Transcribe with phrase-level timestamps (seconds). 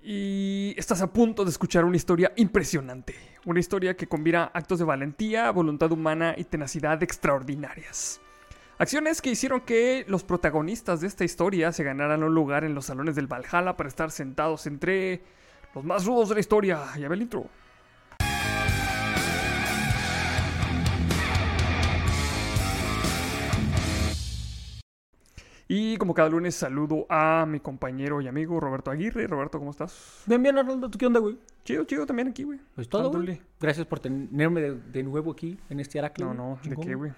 [0.00, 3.14] Y estás a punto de escuchar una historia impresionante.
[3.44, 8.20] Una historia que combina actos de valentía, voluntad humana y tenacidad extraordinarias.
[8.78, 12.86] Acciones que hicieron que los protagonistas de esta historia se ganaran un lugar en los
[12.86, 15.20] salones del Valhalla para estar sentados entre
[15.74, 16.80] los más rudos de la historia.
[16.96, 17.46] Ya ve el intro.
[25.70, 29.26] Y como cada lunes saludo a mi compañero y amigo Roberto Aguirre.
[29.26, 30.22] Roberto, ¿cómo estás?
[30.24, 30.88] Bien, bien, Arnoldo.
[30.88, 31.36] ¿Tú qué onda, güey?
[31.64, 32.58] Chido, chido también aquí, güey.
[32.74, 33.42] Pues todo, güey.
[33.60, 36.24] Gracias por tenerme de, de nuevo aquí en este Aracle.
[36.24, 36.38] No, güey.
[36.38, 37.12] no, ¿de qué, güey?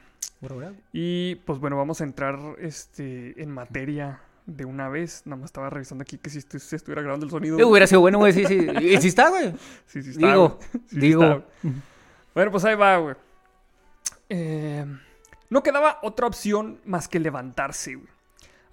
[0.92, 5.22] Y pues bueno, vamos a entrar este, en materia de una vez.
[5.26, 7.56] Nada más estaba revisando aquí que si estu- estuviera grabando el sonido.
[7.56, 8.32] Eh, hubiera sido bueno, güey.
[8.32, 8.66] Sí, sí.
[9.00, 9.52] Sí está, güey.
[9.86, 10.82] Sí, sí está, Digo, güey.
[10.88, 11.22] Sí, digo.
[11.22, 11.74] está, güey.
[12.34, 13.14] Bueno, pues ahí va, güey.
[14.28, 14.84] Eh,
[15.50, 18.08] no quedaba otra opción más que levantarse, güey.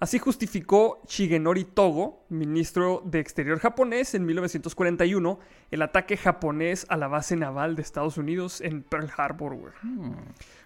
[0.00, 5.40] Así justificó Shigenori Togo, ministro de Exterior japonés, en 1941,
[5.72, 9.72] el ataque japonés a la base naval de Estados Unidos en Pearl Harbor, güey.
[9.82, 10.14] Hmm.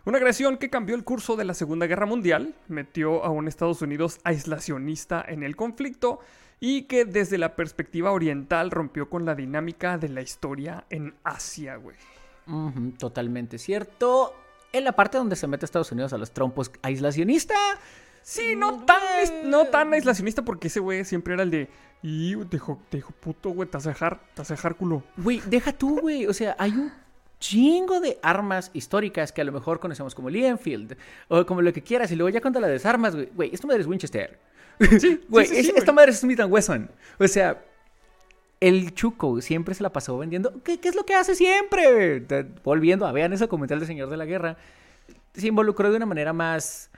[0.04, 3.80] Una agresión que cambió el curso de la Segunda Guerra Mundial, metió a un Estados
[3.80, 6.20] Unidos aislacionista en el conflicto
[6.60, 11.76] y que desde la perspectiva oriental rompió con la dinámica de la historia en Asia,
[11.76, 11.96] güey.
[12.98, 14.34] Totalmente cierto.
[14.72, 17.54] En la parte donde se mete Estados Unidos a los trompos aislacionista.
[18.22, 21.68] Sí, no tan, es- no tan aislacionista porque ese güey siempre era el de...
[22.02, 24.74] Y te dijo, te dijo puto, güey, te vas a dejar, te vas a dejar
[24.74, 25.02] culo.
[25.16, 26.26] Güey, deja tú, güey.
[26.26, 26.92] O sea, hay un
[27.38, 30.96] chingo de armas históricas que a lo mejor conocemos como Lee Enfield
[31.28, 32.10] o como lo que quieras.
[32.10, 33.28] Y luego ya cuando la desarmas, güey.
[33.34, 34.38] Güey, esta madre es Winchester.
[35.00, 36.90] Sí, Güey, sí, sí, es- sí, esta madre es Smith Wesson.
[37.20, 37.62] O sea,
[38.60, 40.60] el Chuco siempre se la pasó vendiendo.
[40.62, 42.24] ¿Qué, qué es lo que hace siempre?
[42.64, 44.56] Volviendo a vean ese comentario del Señor de la Guerra.
[45.34, 46.90] Se involucró de una manera más.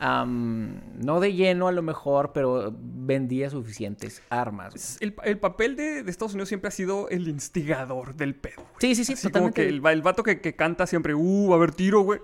[0.00, 4.96] No de lleno a lo mejor, pero vendía suficientes armas.
[5.00, 8.56] El, el papel de, de Estados Unidos siempre ha sido el instigador del pedo.
[8.62, 8.66] güey.
[8.78, 11.52] Sí, sí, sí, Así como que el, va- el vato que, que canta siempre, uh,
[11.54, 12.20] a ver, tiro, güey.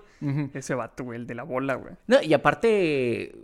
[0.53, 1.93] Ese vato, güey, el de la bola, güey.
[2.07, 3.35] No, y aparte,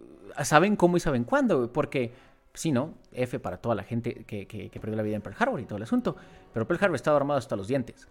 [0.43, 2.13] saben cómo y saben cuándo, güey, porque,
[2.53, 2.95] sí, ¿no?
[3.11, 5.65] F para toda la gente que, que- que perdió la vida en Pearl Harbor y
[5.65, 6.15] todo el asunto.
[6.53, 8.07] Pero Pearl Harbor estaba armado hasta los dientes.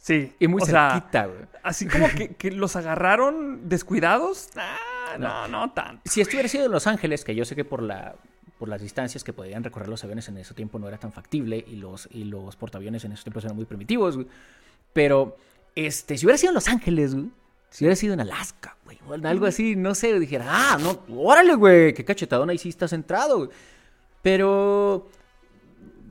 [0.00, 0.34] Sí.
[0.38, 1.40] Y muy o cerquita, güey.
[1.62, 4.48] así como que, que los agarraron descuidados.
[4.56, 6.02] Ah, no, no tanto.
[6.04, 8.16] Si esto hubiera sido en Los Ángeles, que yo sé que por la
[8.60, 11.64] por las distancias que podían recorrer los aviones en ese tiempo no era tan factible
[11.66, 14.28] y los, y los portaaviones en esos tiempos eran muy primitivos, güey.
[14.92, 15.38] Pero,
[15.74, 17.30] este, si hubiera sido en Los Ángeles, güey,
[17.70, 21.54] si hubiera sido en Alaska, güey, o algo así, no sé, dijera, ah, no, órale,
[21.54, 23.50] güey, qué cachetadón ahí sí está centrado, güey.
[24.20, 25.08] Pero,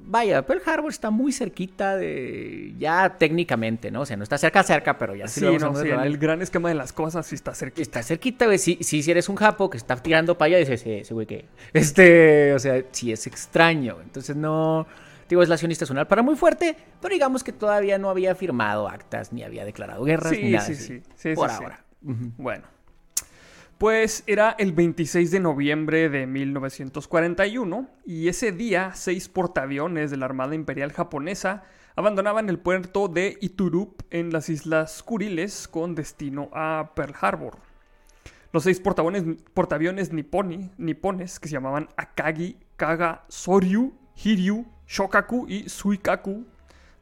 [0.09, 4.01] vaya, Pearl Harbor está muy cerquita de, ya técnicamente, ¿no?
[4.01, 6.41] O sea, no está cerca, cerca, pero ya sí, Sí, lo no, sí, el gran
[6.41, 7.81] esquema de las cosas sí está cerca.
[7.81, 8.57] Está cerquita, güey.
[8.57, 11.27] Si, si, si eres un japo que está tirando para allá, dices, "Sí, ese güey
[11.27, 11.45] que.
[11.73, 13.97] Este, o sea, sí es extraño.
[14.03, 14.87] Entonces no.
[15.29, 18.87] Digo, es lacionista es un para muy fuerte, pero digamos que todavía no había firmado
[18.87, 20.65] actas ni había declarado guerras Sí, ni nada.
[20.65, 21.83] sí, así, sí, sí, Por ahora.
[22.01, 22.63] Bueno.
[23.79, 30.25] Pues era el 26 de noviembre de 1941 y ese día seis portaaviones de la
[30.25, 31.63] Armada Imperial Japonesa
[31.95, 37.59] abandonaban el puerto de Iturup en las Islas Kuriles con destino a Pearl Harbor.
[38.51, 46.45] Los seis portaaviones, nipones que se llamaban Akagi, Kaga, Soryu, Hiryu, Shokaku y Suikaku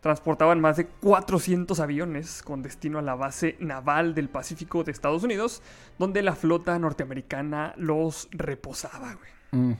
[0.02, 5.24] transportaban más de 400 aviones con destino a la base naval del Pacífico de Estados
[5.24, 5.62] Unidos,
[5.97, 9.16] donde la flota norteamericana los reposaba.
[9.16, 9.78] güey.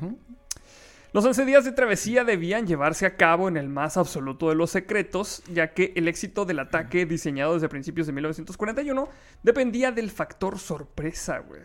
[1.13, 4.72] Los 11 días de travesía debían llevarse a cabo en el más absoluto de los
[4.72, 9.07] secretos, ya que el éxito del ataque diseñado desde principios de 1941
[9.41, 11.61] dependía del factor sorpresa, güey.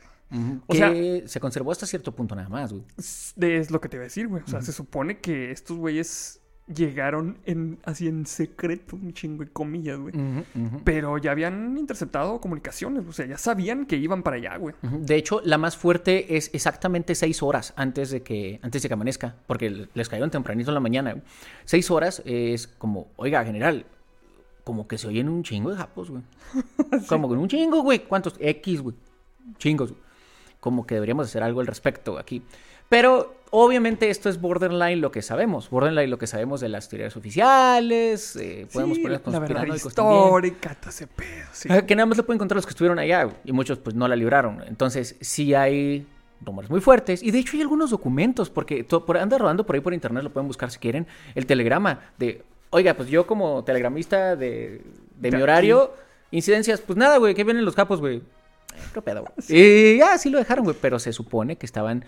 [0.66, 2.84] O que sea- se conservó hasta cierto punto nada más, güey.
[2.96, 4.42] Es lo que te iba a decir, güey.
[4.42, 9.50] O sea, se supone que estos güeyes llegaron en, así en secreto, un chingo de
[9.50, 10.14] comillas, güey.
[10.84, 14.74] Pero ya habían interceptado comunicaciones, o sea, ya sabían que iban para allá, güey.
[14.82, 18.94] De hecho, la más fuerte es exactamente seis horas antes de que, antes de que
[18.94, 21.12] amanezca, porque les cayeron tempranito en la mañana.
[21.12, 21.24] güey.
[21.64, 23.84] Seis horas es como, oiga, general,
[24.64, 26.22] como que se oyen un chingo de japos, güey.
[27.08, 28.04] Como con un chingo, güey.
[28.04, 28.36] ¿Cuántos?
[28.38, 28.94] X, güey.
[29.58, 30.02] Chingos, güey.
[30.60, 32.42] Como que deberíamos hacer algo al respecto aquí.
[32.92, 35.70] Pero obviamente esto es borderline lo que sabemos.
[35.70, 38.36] Borderline lo que sabemos de las teorías oficiales.
[38.36, 41.68] eh, podemos Sí, poner la histórica, todo ese pedo, sí.
[41.72, 44.06] Ah, Que nada más lo pueden encontrar los que estuvieron allá y muchos pues no
[44.08, 44.62] la libraron.
[44.66, 46.06] Entonces sí hay
[46.42, 49.80] rumores muy fuertes y de hecho hay algunos documentos porque por, anda rodando por ahí
[49.80, 54.36] por internet, lo pueden buscar si quieren, el telegrama de, oiga, pues yo como telegramista
[54.36, 54.82] de,
[55.18, 55.94] mi horario,
[56.30, 58.16] incidencias, pues nada, güey, que vienen los capos, güey.
[58.18, 58.22] Eh,
[58.92, 59.32] ¿Qué pedo, güey?
[59.48, 62.04] Y ya, sí lo dejaron, güey, pero se supone que estaban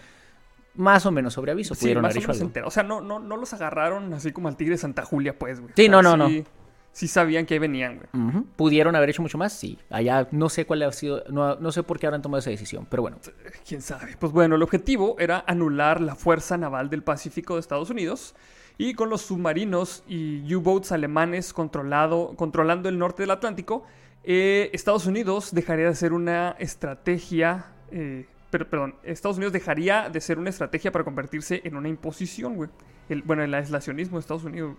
[0.75, 1.75] más o menos sobre aviso.
[1.75, 2.67] Sí, pudieron más haber o hecho menos.
[2.67, 5.61] O sea, no, no, no los agarraron así como al tigre de Santa Julia, pues,
[5.61, 5.73] güey.
[5.76, 6.44] Sí, O sea, no, no, no.
[6.93, 8.44] sí- sabían que ahí venían, güey.
[8.56, 9.53] ¿Pudieron haber hecho mucho más?
[9.53, 9.79] Sí.
[9.91, 12.87] Allá no sé cuál ha sido, no, no sé por qué habrán tomado esa decisión,
[12.88, 13.19] pero bueno.
[13.67, 14.17] quién sabe.
[14.19, 18.35] Pues bueno, el objetivo era anular la fuerza naval del Pacífico de Estados Unidos
[18.79, 23.85] y con los submarinos y U-boats alemanes controlado, controlando el norte del Atlántico,
[24.25, 27.67] eh, Estados Unidos dejaría de ser una estrategia.
[27.91, 32.55] eh, pero, perdón, Estados Unidos dejaría de ser una estrategia para convertirse en una imposición,
[32.55, 32.71] güey.
[33.09, 34.77] El- bueno, el aislacionismo de Estados Unidos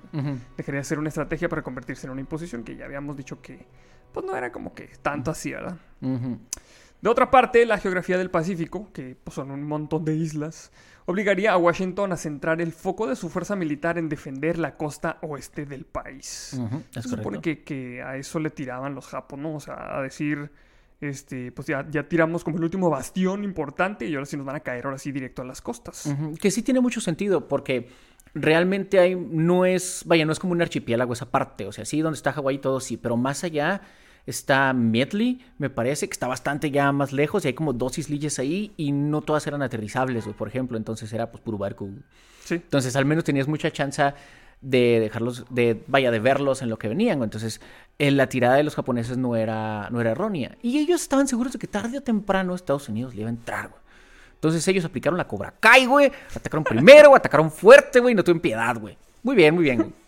[0.56, 3.66] dejaría de ser una estrategia para convertirse en una imposición que ya habíamos dicho que
[4.14, 5.76] pues no era como que tanto así, ¿verdad?
[7.02, 10.72] De otra parte, la geografía del Pacífico, que pues, son un montón de islas,
[11.06, 15.18] obligaría a Washington a centrar el foco de su fuerza militar en defender la costa
[15.22, 16.54] oeste del país.
[16.96, 19.56] Es Se supone que, que a eso le tiraban los japos, ¿no?
[19.56, 20.50] O sea, a decir,
[21.02, 24.56] este, pues ya, ya tiramos como el último bastión importante y ahora sí nos van
[24.56, 26.10] a caer ahora sí directo a las costas.
[26.40, 27.90] Que sí tiene mucho sentido porque
[28.34, 32.02] realmente hay, no es, vaya, no es como un archipiélago esa parte, o sea, sí,
[32.02, 33.82] donde está Hawái y todo, sí, pero más allá
[34.26, 38.40] está Medley, me parece que está bastante ya más lejos y hay como dos islillas
[38.40, 41.90] ahí y no todas eran aterrizables, por ejemplo, entonces era pues puro barco.
[42.44, 42.56] Sí.
[42.56, 44.14] Entonces al menos tenías mucha chance
[44.62, 47.22] de dejarlos, de, vaya, de verlos en lo que venían.
[47.22, 47.62] Entonces
[48.00, 50.58] eh, la tirada de los japoneses no era, no era errónea.
[50.62, 53.70] Y ellos estaban seguros de que tarde o temprano Estados Unidos le iba a entrar,
[53.70, 53.82] güey.
[54.34, 56.12] Entonces ellos aplicaron la Cobra Kai, güey.
[56.36, 58.98] Atacaron primero, atacaron fuerte, güey, y no tuvieron piedad, güey.
[59.24, 59.94] Muy bien, muy bien.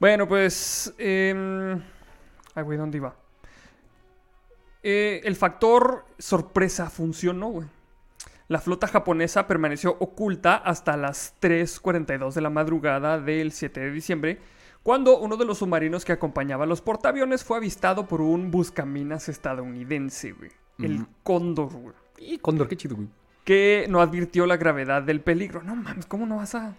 [0.00, 0.92] Bueno, pues.
[0.98, 1.80] em,
[2.54, 3.14] ay, güey, ¿dónde iba?
[4.82, 7.66] Eh, el factor sorpresa funcionó, güey.
[8.48, 14.38] La flota japonesa permaneció oculta hasta las 3.42 de la madrugada del 7 de diciembre,
[14.82, 19.30] cuando uno de los submarinos que acompañaba a los portaaviones fue avistado por un buscaminas
[19.30, 20.50] estadounidense, güey.
[20.78, 21.06] El Ujú.
[21.22, 21.94] Cóndor, güey.
[22.18, 23.08] Y Condor, qué chido, güey.
[23.44, 25.62] Que no advirtió la gravedad del peligro.
[25.62, 26.74] No mames, ¿cómo no vas a.?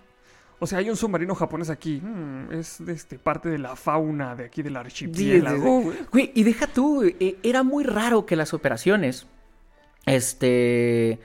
[0.59, 1.99] O sea, hay un submarino japonés aquí.
[2.01, 5.97] Mm, es este, parte de la fauna de aquí del archipiélago, güey.
[6.11, 9.27] Güey, y deja tú, güey, eh, era muy raro que las operaciones,
[10.05, 11.19] este,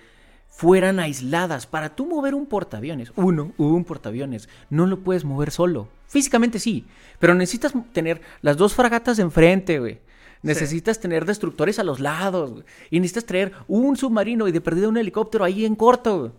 [0.50, 1.66] fueran aisladas.
[1.66, 5.88] Para tú mover un portaaviones, uno, un portaaviones, no lo puedes mover solo.
[6.06, 6.86] Físicamente sí,
[7.18, 10.00] pero necesitas tener las dos fragatas enfrente, güey.
[10.42, 12.64] Necesitas tener destructores a los lados, güey.
[12.90, 16.32] Y necesitas traer un submarino y de perdida un helicóptero ahí en corto, güey.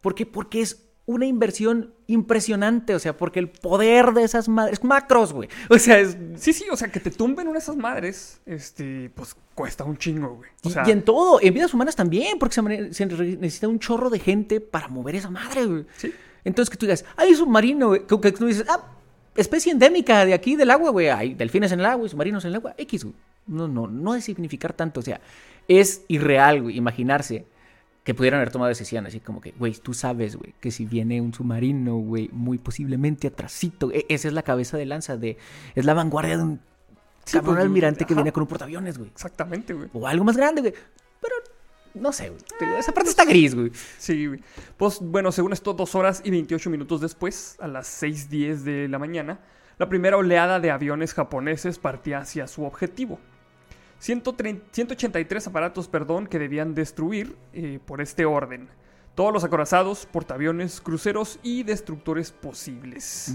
[0.00, 0.26] ¿Por qué?
[0.26, 5.48] Porque es una inversión impresionante, o sea, porque el poder de esas madres, macros, güey.
[5.68, 9.10] O sea, es, Sí, sí, o sea, que te tumben una de esas madres, este,
[9.14, 10.50] pues cuesta un chingo, güey.
[10.64, 14.08] O Y- sea, y, en todo, en vidas humanas también, porque se, necesita un chorro
[14.08, 15.84] de gente para mover esa madre, güey.
[15.96, 16.12] Sí.
[16.42, 18.90] Entonces que tú digas, hay submarino, güey, que, que tú dices, ah,
[19.36, 22.50] especie endémica de aquí del agua, güey, hay delfines en el agua y submarinos en
[22.50, 23.14] el agua, X, güey.
[23.46, 25.20] No, no, no debe significar tanto, o sea,
[25.68, 27.44] es irreal, güey, imaginarse
[28.04, 31.20] que pudieran haber tomado decisión, así como que, güey, tú sabes, güey, que si viene
[31.20, 35.38] un submarino, güey, muy posiblemente atrasito, e- esa es la cabeza de lanza de,
[35.74, 36.60] es la vanguardia de un
[37.24, 39.08] Sí, cabrón pues, almirante que viene con un portaaviones, güey.
[39.10, 39.88] Exactamente, güey.
[39.94, 40.74] O algo más grande, güey.
[41.22, 41.34] Pero
[41.94, 42.78] no sé, güey.
[42.78, 43.70] Esa parte está gris, güey.
[43.96, 44.40] Sí, güey.
[44.76, 48.98] Pues bueno, según esto, dos horas y 28 minutos después, a las 6.10 de la
[48.98, 49.40] mañana,
[49.78, 53.18] la primera oleada de aviones japoneses partía hacia su objetivo.
[54.04, 58.68] 130 183 aparatos, perdón, que debían destruir eh, por este orden.
[59.14, 63.34] Todos los acorazados, portaaviones, cruceros y destructores posibles.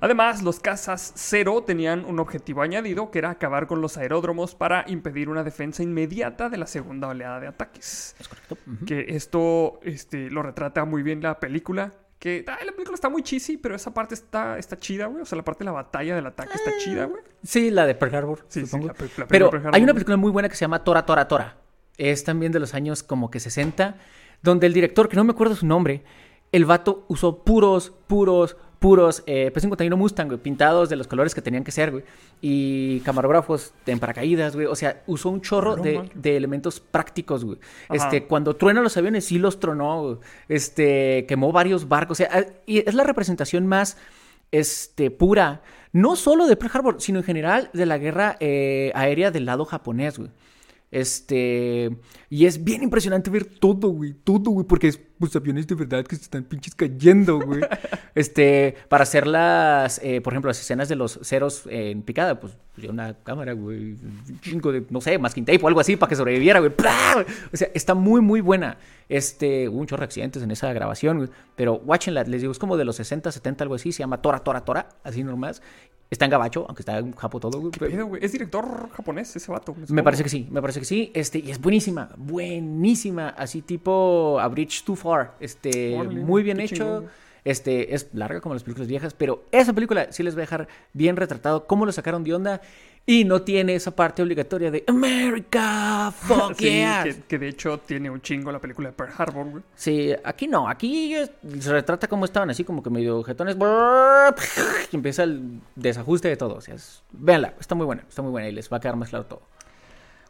[0.00, 4.84] Además, los cazas Cero tenían un objetivo añadido, que era acabar con los aeródromos para
[4.88, 8.14] impedir una defensa inmediata de la segunda oleada de ataques.
[8.20, 8.56] Es correcto.
[8.68, 8.84] Ujú.
[8.86, 11.92] Que esto este, lo retrata muy bien la película.
[12.20, 15.22] Que ay, la película está muy cheesy, pero esa parte está, está chida, güey.
[15.22, 17.22] O sea, la parte de la batalla del ataque está chida, güey.
[17.42, 18.88] Sí, la de Pearl Harbor, Sí, sí, supongo.
[18.88, 21.56] la Pero Pearl Harbor, hay una película muy buena que se llama Tora, Tora, Tora.
[21.96, 23.96] Es también de los años como que 60,
[24.42, 26.02] donde el director, que no me acuerdo su nombre,
[26.52, 31.42] el vato usó puros, puros, puros eh, P-51 Mustang, güey, pintados de los colores que
[31.42, 32.02] tenían que ser, güey.
[32.40, 34.66] Y camarógrafos en paracaídas, güey.
[34.66, 37.58] O sea, usó un chorro de, elementos prácticos, güey.
[37.88, 37.94] Ajá.
[37.94, 40.16] Este, cuando truena los aviones, sí los tronó, güey.
[40.48, 42.16] Este, quemó varios barcos.
[42.16, 43.98] O sea, ah, y es la representación más
[44.50, 45.60] este, pura,
[45.92, 49.66] no solo de Pearl Harbor, sino en general de la guerra eh, aérea del lado
[49.66, 50.30] japonés, güey.
[50.90, 51.96] Este,
[52.28, 56.04] y es bien impresionante ver todo, güey, todo, güey, porque es, pues, aviones de verdad
[56.04, 57.60] que se están pinches cayendo, güey.
[58.16, 62.56] este, para hacer las, eh, por ejemplo, las escenas de los ceros en picada, pues,
[62.74, 66.08] pues, una cámara, güey, un chingo de, no sé, masking tape o algo así para
[66.08, 66.74] que sobreviviera, güey.
[66.74, 67.24] ¡Plah!
[67.52, 68.78] O sea, está muy, muy buena.
[69.08, 72.58] Este, hubo un chorro de accidentes en esa grabación, güey, pero watchenla, les digo, es
[72.58, 75.62] como de los 60, 70, algo así, se llama Tora, Tora, Tora, así nomás.
[76.10, 77.70] Está en gabacho, aunque está en japo todo, güey.
[77.70, 78.24] ¿Qué pero- pedo, güey?
[78.24, 79.76] Es director japonés ese vato.
[79.90, 81.12] Me parece que sí, me parece que sí.
[81.14, 83.28] Este, y es buenísima, buenísima.
[83.30, 85.34] Así tipo A Bridge Too Far.
[85.38, 86.74] Este, muy bien hecho.
[86.74, 87.06] chingón.
[87.44, 90.68] Este, es larga como las películas viejas, pero esa película sí les va a dejar
[90.92, 92.60] bien retratado cómo lo sacaron de onda
[93.06, 97.02] y no tiene esa parte obligatoria de America, fuck Sí, yeah.
[97.02, 99.62] que, que de hecho tiene un chingo la película de Pearl Harbor, güey.
[99.74, 101.16] Sí, aquí no, aquí
[101.60, 103.56] se retrata cómo estaban así como que medio jetones
[104.92, 106.56] y empieza el desajuste de todo.
[106.56, 108.96] O sea, es- véanla, está muy buena, está muy buena y les va a quedar
[108.96, 109.42] más claro todo.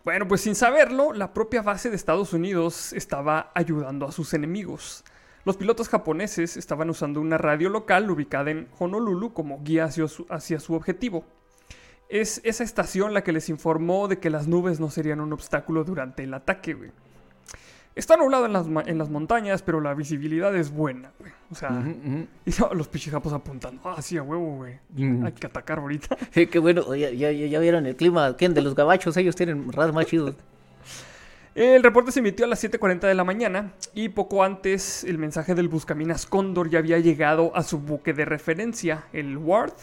[0.05, 5.05] Bueno, pues sin saberlo, la propia base de Estados Unidos estaba ayudando a sus enemigos.
[5.45, 10.27] Los pilotos japoneses estaban usando una radio local ubicada en Honolulu como guía hacia su,
[10.29, 11.25] hacia su objetivo.
[12.09, 15.85] Es esa estación la que les informó de que las nubes no serían un obstáculo
[15.85, 16.91] durante el ataque, güey.
[17.95, 21.33] Está nublado en las, en las montañas, pero la visibilidad es buena, güey.
[21.51, 21.83] O sea,
[22.47, 23.81] y no, los pichijapos apuntando.
[23.85, 24.79] Ah, sí, a huevo, güey.
[24.91, 25.25] Mm.
[25.25, 26.17] Hay que atacar ahorita.
[26.31, 28.55] Sí, qué bueno, ya, ya, ya vieron el clima, ¿quién?
[28.55, 30.37] De los gabachos, ellos tienen rad más chidos.
[31.57, 35.57] El reporte se emitió a las 7.40 de la mañana y poco antes el mensaje
[35.57, 39.75] del Buscaminas Cóndor ya había llegado a su buque de referencia, el Ward,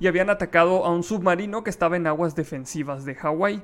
[0.00, 3.62] y habían atacado a un submarino que estaba en aguas defensivas de Hawái.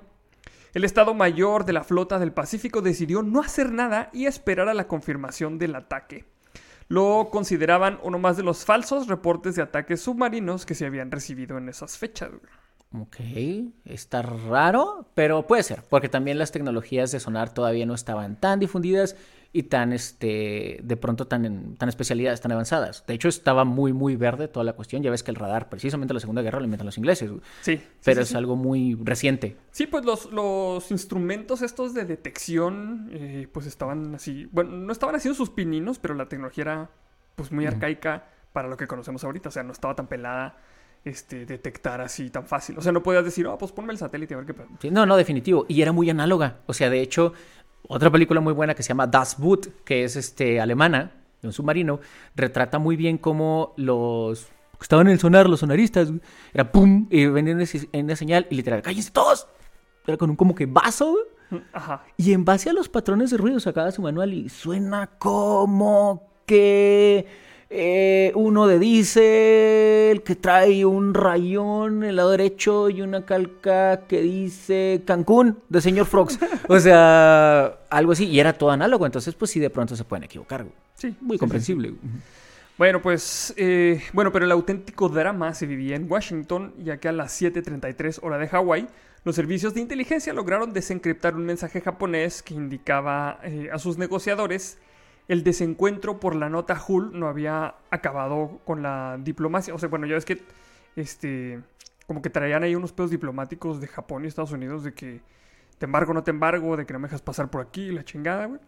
[0.72, 4.74] El Estado Mayor de la Flota del Pacífico decidió no hacer nada y esperar a
[4.74, 6.26] la confirmación del ataque.
[6.86, 11.58] Lo consideraban uno más de los falsos reportes de ataques submarinos que se habían recibido
[11.58, 12.30] en esas fechas.
[12.90, 13.16] Ok,
[13.84, 18.60] está raro, pero puede ser, porque también las tecnologías de sonar todavía no estaban tan
[18.60, 19.14] difundidas
[19.52, 23.04] y tan, este, de pronto tan, en- tan especialidades, tan avanzadas.
[23.06, 25.02] De hecho, estaba muy, muy verde toda la cuestión.
[25.02, 27.30] Ya ves que el radar, precisamente en la Segunda Guerra, lo inventan los ingleses.
[27.60, 28.36] Sí, pero sí, es sí.
[28.36, 29.56] algo muy reciente.
[29.70, 35.14] Sí, pues los, los instrumentos estos de detección, eh, pues estaban así, bueno, no estaban
[35.14, 36.90] haciendo sus pininos, pero la tecnología era
[37.34, 40.56] pues muy arcaica para lo que conocemos ahorita, o sea, no estaba tan pelada
[41.04, 42.78] este, detectar así tan fácil.
[42.78, 44.68] O sea, no podías decir, oh, pues ponme el satélite a ver qué pedo.
[44.80, 45.66] Sí, no, no, definitivo.
[45.68, 46.58] Y era muy análoga.
[46.66, 47.32] O sea, de hecho,
[47.86, 51.52] otra película muy buena que se llama Das Boot, que es este, alemana, de un
[51.52, 52.00] submarino,
[52.34, 54.46] retrata muy bien cómo los
[54.78, 56.12] que estaban en el sonar, los sonaristas,
[56.52, 57.60] era pum, y venían
[57.92, 59.48] en una señal y literal, cállense todos.
[60.06, 61.62] Era con un como que vaso, güey.
[61.72, 62.04] Ajá.
[62.16, 67.26] Y en base a los patrones de ruido sacaba su manual y suena como que
[67.70, 74.06] eh, uno de diésel que trae un rayón en el lado derecho y una calca
[74.06, 76.38] que dice Cancún de señor Frogs.
[76.68, 78.26] O sea, algo así.
[78.26, 79.06] Y era todo análogo.
[79.06, 80.62] Entonces, pues sí, de pronto se pueden equivocar.
[80.64, 80.74] güey.
[80.94, 81.14] Sí.
[81.20, 81.90] Muy sí, comprensible.
[81.90, 81.96] sí.
[82.78, 87.12] Bueno, pues, eh, bueno, pero el auténtico drama se vivía en Washington, ya que a
[87.12, 88.86] las 7.33 hora de Hawái,
[89.24, 94.78] los servicios de inteligencia lograron desencriptar un mensaje japonés que indicaba eh, a sus negociadores
[95.28, 99.74] el desencuentro por la nota Hull no había acabado con la diplomacia.
[99.74, 100.42] O sea, bueno, ya ves que,
[100.96, 101.60] este,
[102.06, 105.20] como que traían ahí unos pedos diplomáticos de Japón y Estados Unidos de que
[105.78, 108.46] te embargo, no te embargo, de que no me dejas pasar por aquí, la chingada,
[108.46, 108.60] güey.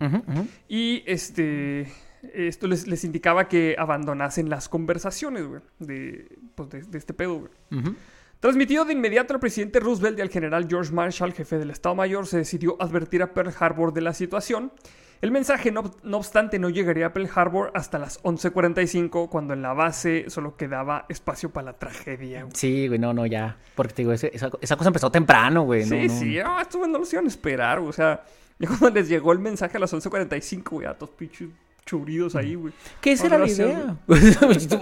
[0.68, 1.90] Y este.
[2.34, 5.62] Esto les, les indicaba que abandonasen las conversaciones, güey.
[5.78, 7.50] De, pues de, de este pedo, güey.
[7.80, 7.94] Ujú.
[8.40, 12.26] Transmitido de inmediato al presidente Roosevelt y al general George Marshall, jefe del Estado Mayor,
[12.26, 14.72] se decidió advertir a Pearl Harbor de la situación.
[15.20, 19.60] El mensaje, no, no obstante, no llegaría a Pearl Harbor hasta las 11.45, cuando en
[19.60, 22.44] la base solo quedaba espacio para la tragedia.
[22.44, 22.54] güey.
[22.54, 23.58] Sí, güey, no, no, ya.
[23.74, 25.84] Porque te digo, esa, esa cosa empezó temprano, güey.
[25.84, 26.18] Sí, no, no.
[26.20, 27.90] sí, ah, güey no los iban a esperar, güey.
[27.90, 28.24] O sea,
[28.58, 31.50] ya cuando les llegó el mensaje a las 11.45, güey, a todos pinches
[31.90, 32.72] churidos ahí, güey.
[33.00, 33.96] Que esa era la idea.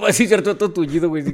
[0.07, 1.25] Así cierto, todo tullido, güey.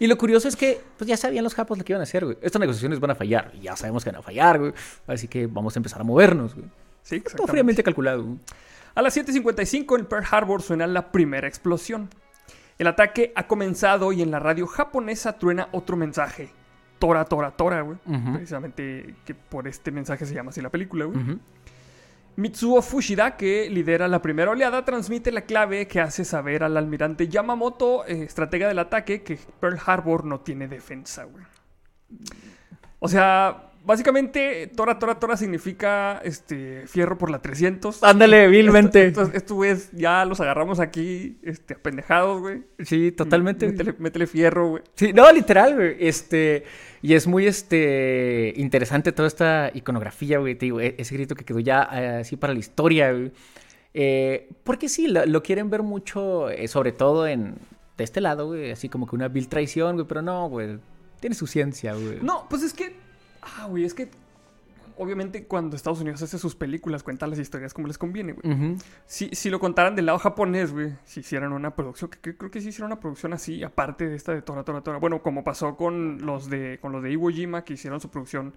[0.00, 2.24] Y lo curioso es que, pues ya sabían los japos lo que iban a hacer,
[2.24, 2.36] güey.
[2.42, 3.52] Estas negociaciones van a fallar.
[3.54, 4.72] y Ya sabemos que van a fallar, güey.
[5.06, 6.66] Así que vamos a empezar a movernos, güey.
[7.02, 8.24] Sí, Todo fríamente calculado.
[8.24, 8.38] güey.
[8.96, 12.08] A las 7.55 en Pearl Harbor suena la primera explosión.
[12.78, 16.50] El ataque ha comenzado y en la radio japonesa truena otro mensaje.
[16.98, 17.98] Tora, tora, tora, güey.
[18.34, 21.38] Precisamente que por este mensaje se llama así la película, güey.
[22.36, 27.28] Mitsuo Fushida, que lidera la primera oleada, transmite la clave que hace saber al almirante
[27.28, 31.44] Yamamoto, eh, estratega del ataque, que Pearl Harbor no tiene defensa, güey.
[32.98, 38.02] O sea, básicamente, Tora, Tora, Tora significa este, fierro por la 300.
[38.02, 39.06] Ándale, vilmente.
[39.06, 42.62] Esto, esto, esto es, ya los agarramos aquí, este, apendejados, güey.
[42.84, 43.66] Sí, totalmente.
[43.66, 44.82] Métele, métele fierro, güey.
[44.94, 45.96] Sí, no, literal, güey.
[46.00, 46.64] Este,
[47.02, 50.54] y es muy este interesante toda esta iconografía, güey.
[50.54, 53.32] Te digo, e- ese grito que quedó ya eh, así para la historia, güey.
[53.92, 57.54] Eh, porque sí, lo, lo quieren ver mucho, eh, sobre todo en
[57.96, 58.70] de este lado, güey.
[58.72, 60.06] Así como que una vil traición, güey.
[60.08, 60.78] Pero no, güey.
[61.20, 62.18] Tiene su ciencia, güey.
[62.22, 63.03] No, pues es que.
[63.44, 64.08] Ah, güey, es que.
[64.96, 68.76] obviamente cuando Estados Unidos hace sus películas, cuenta las historias como les conviene, güey.
[69.06, 72.50] Si, si lo contaran del lado japonés, güey, si hicieran una producción, que, que creo
[72.50, 74.98] que sí hicieron una producción así, aparte de esta de Tora Tora Tora.
[74.98, 78.54] Bueno, como pasó con los de, con los de Iwo Jima, que hicieron su producción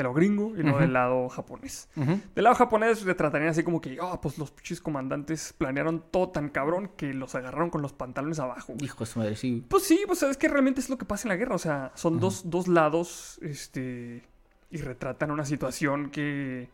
[0.00, 1.88] del lado gringo y no del lado japonés.
[1.94, 6.48] Del lado japonés retratarían así como que, ah, pues los pinches comandantes planearon todo tan
[6.48, 8.72] cabrón que los agarraron con los pantalones abajo.
[8.74, 8.86] güey".
[8.86, 9.64] Hijo de su madre, sí.
[9.68, 11.54] Pues sí, pues es que realmente es lo que pasa en la guerra.
[11.54, 14.22] O sea, son dos, dos lados, este,
[14.70, 16.68] y retratan una situación que,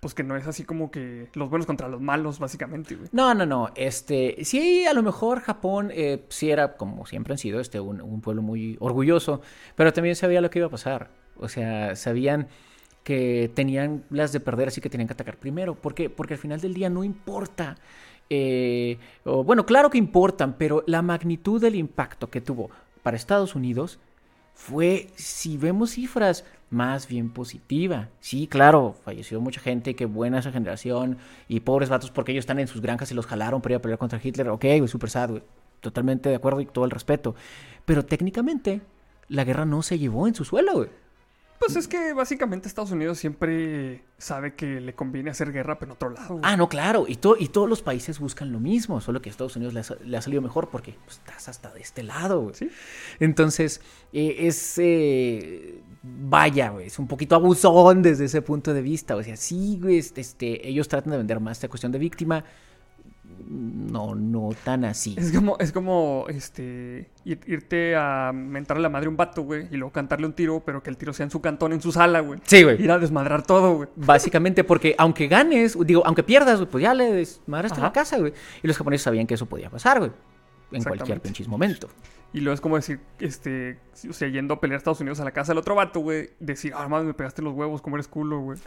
[0.00, 3.08] pues que no es así como que los buenos contra los malos, básicamente, güey.
[3.12, 3.70] No, no, no.
[3.74, 8.00] Este, sí, a lo mejor Japón eh, sí era, como siempre han sido, este, un,
[8.00, 9.40] un pueblo muy orgulloso,
[9.76, 11.10] pero también sabía lo que iba a pasar.
[11.38, 12.48] O sea, sabían
[13.04, 15.74] que tenían las de perder, así que tenían que atacar primero.
[15.74, 16.10] ¿Por qué?
[16.10, 17.76] Porque al final del día no importa.
[18.30, 22.70] eh, o, bueno, claro que importan, pero la magnitud del impacto que tuvo
[23.02, 23.98] para Estados Unidos
[24.54, 28.08] fue, si vemos cifras, más bien positiva.
[28.20, 31.16] Sí, claro, falleció mucha gente, qué buena esa generación,
[31.48, 33.82] y pobres vatos porque ellos están en sus granjas y los jalaron para ir a
[33.82, 34.48] pelear contra Hitler.
[34.50, 35.30] Ok, güey, súper sad.
[35.80, 37.34] Totalmente de acuerdo y todo el respeto.
[37.84, 38.82] Pero técnicamente,
[39.28, 40.88] la guerra no se llevó en su suelo, güey.
[41.58, 45.96] Pues es que básicamente Estados Unidos siempre sabe que le conviene hacer guerra, pero en
[45.96, 46.28] otro lado.
[46.34, 46.40] güey.
[46.44, 47.04] Ah, no, claro.
[47.08, 49.80] Y, to- y todos los países buscan lo mismo, solo que a Estados Unidos le
[49.80, 52.54] ha, sa- le ha salido mejor porque pues, estás hasta de este lado, güey.
[52.54, 52.70] Sí.
[53.18, 53.80] Entonces,
[54.12, 54.74] eh, es.
[54.78, 59.16] eh, vaya, güey, es un poquito abusón desde ese punto de vista.
[59.16, 62.44] O sea, sí, güey, este, este, ellos tratan de vender más esta cuestión de víctima.
[63.46, 65.14] No, no tan así.
[65.18, 69.42] Es como, es como, este, ir- irte a mentarle a la madre a un vato,
[69.42, 71.80] güey, y luego cantarle un tiro, pero que el tiro sea en su cantón, en
[71.80, 72.40] su sala, güey.
[72.44, 72.82] Sí, güey.
[72.82, 73.88] Ir a desmadrar todo, güey.
[73.96, 77.92] Básicamente porque aunque ganes, digo, aunque pierdas, güey, pues ya le desmadraste la Ajá.
[77.92, 78.32] casa, güey.
[78.62, 80.10] Y los japoneses sabían que eso podía pasar, güey.
[80.70, 81.88] En cualquier pinches momento.
[82.32, 85.24] Y luego es como decir, este, o sea, yendo a pelear a Estados Unidos a
[85.24, 88.06] la casa del otro vato, güey, decir, ah, mames, me pegaste los huevos, como eres
[88.06, 88.58] culo, güey.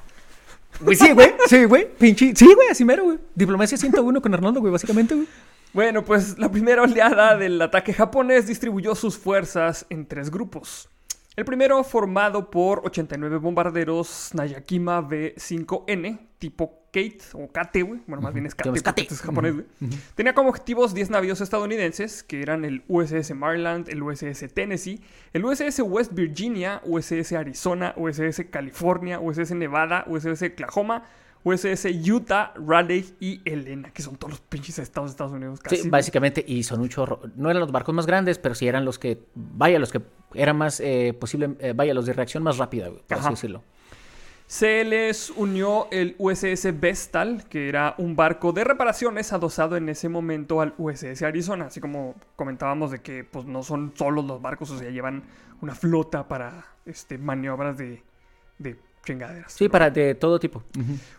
[0.79, 1.34] Güey, sí, güey.
[1.48, 1.88] Sí, güey.
[1.98, 2.36] Pinche.
[2.36, 3.20] Sí, güey, así mero, güey.
[3.36, 5.27] Diplomacia 101 con Arnoldo, güey, básicamente, güey.
[5.74, 10.89] Bueno, pues la primera oleada del ataque japonés distribuyó sus fuerzas en tres grupos.
[11.38, 18.01] El primero, formado por 89 bombarderos Nayakima V5N, tipo Kate o Kate, güey.
[18.05, 19.07] Bueno, más bien es Kate.
[19.09, 19.65] es japonés, güey.
[20.15, 25.00] Tenía como objetivos 10 navíos estadounidenses, que eran el USS Maryland, el USS Tennessee,
[25.31, 31.06] el USS West Virginia, USS Arizona, USS California, USS Nevada, USS Oklahoma,
[31.43, 35.60] USS Utah, Raleigh y Elena, que son todos los pinches estados de Estados Unidos.
[35.60, 37.21] Casi, Sí, básicamente, y son un chorro.
[37.36, 40.01] No eran los barcos más grandes, pero sí eran los que, vaya, los que
[40.34, 43.27] eran más eh, posible, eh, vaya, los de reacción más rápida, por Ajá.
[43.27, 43.63] así decirlo.
[44.51, 50.10] Se les unió el USS Vestal, que era un barco de reparaciones adosado en ese
[50.10, 51.67] momento al USS Arizona.
[51.67, 55.23] Así como comentábamos de que pues, no son solos los barcos, o sea, llevan
[55.62, 58.04] una flota para este, maniobras de,
[58.60, 59.51] de chingaderas.
[59.53, 60.63] Sí, para de todo tipo.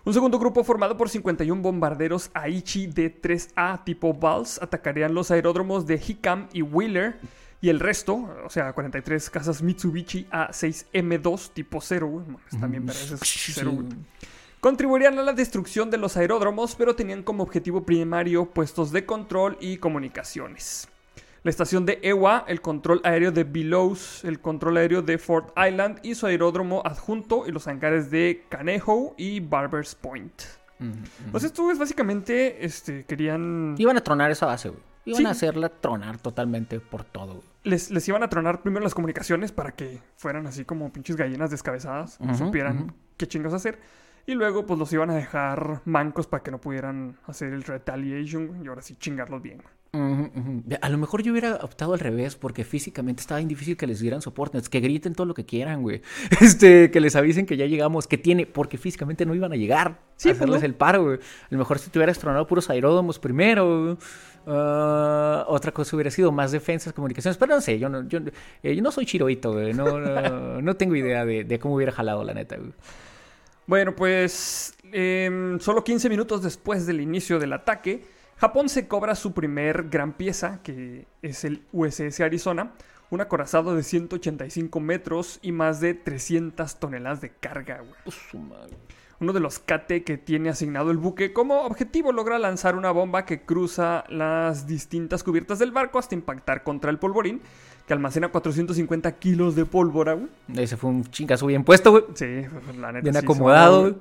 [0.04, 5.96] Un segundo grupo formado por 51 bombarderos Aichi D-3A tipo Vals atacarían los aeródromos de
[5.96, 7.18] Hikam y Wheeler.
[7.60, 12.24] Y el resto, o sea, 43 casas Mitsubishi A6M2 tipo 0, güey.
[12.60, 13.52] También para ese es Sí.
[13.54, 13.86] cero, güey.
[14.60, 19.56] Contribuirían a la destrucción de los aeródromos, pero tenían como objetivo primario puestos de control
[19.60, 20.88] y comunicaciones.
[21.44, 25.98] La estación de Ewa, el control aéreo de Belows, el control aéreo de Fort Island
[26.04, 30.42] y su aeródromo adjunto y los hangares de Canejo y Barbers Point.
[31.34, 33.74] Esto es básicamente, este, querían...
[33.78, 34.80] Iban a tronar esa base, güey.
[35.04, 35.26] Iban Sí.
[35.26, 37.46] a hacerla tronar totalmente por todo, güey.
[37.64, 41.50] Les, les iban a tronar primero las comunicaciones para que fueran así como pinches gallinas
[41.50, 43.78] descabezadas, supieran qué chingos hacer.
[44.26, 48.64] Y luego pues los iban a dejar mancos para que no pudieran hacer el retaliation
[48.64, 49.62] y ahora sí chingarlos bien.
[49.94, 54.00] A lo mejor yo hubiera optado al revés porque físicamente estaba bien difícil que les
[54.00, 56.00] dieran soporte, que griten todo lo que quieran, güey.
[56.40, 60.00] Este, que les avisen que ya llegamos, que tiene, porque físicamente no iban a llegar
[60.16, 60.66] Sí, a pues, hacerles no.
[60.66, 61.16] el paro, güey.
[61.18, 63.98] A lo mejor si te hubieras tronado puros aeródromos primero.
[64.46, 68.18] Ah, otra cosa hubiera sido más defensas, comunicaciones, pero no sé, yo no, yo,
[68.62, 69.74] eh, yo no soy chiroito, güey.
[69.74, 72.72] No, no, no tengo idea de, de cómo hubiera jalado, la neta, güey.
[73.66, 78.04] Bueno, pues em, solo 15 minutos después del inicio del ataque,
[78.42, 82.72] Japón se cobra su primer gran pieza, que es el USS Arizona,
[83.10, 87.84] un acorazado de 185 metros y más de 300 toneladas de carga.
[88.02, 88.16] Pues.
[89.20, 93.26] Uno de los KT que tiene asignado el buque como objetivo logra lanzar una bomba
[93.26, 97.42] que cruza las distintas cubiertas del barco hasta impactar contra el polvorín,
[97.86, 100.28] que almacena 450 kilos de pólvora, güey.
[100.56, 102.04] Ese fue un chingazo bien puesto, güey.
[102.14, 103.02] Sí, pues, la neta.
[103.02, 103.94] Bien sí, acomodado, güey.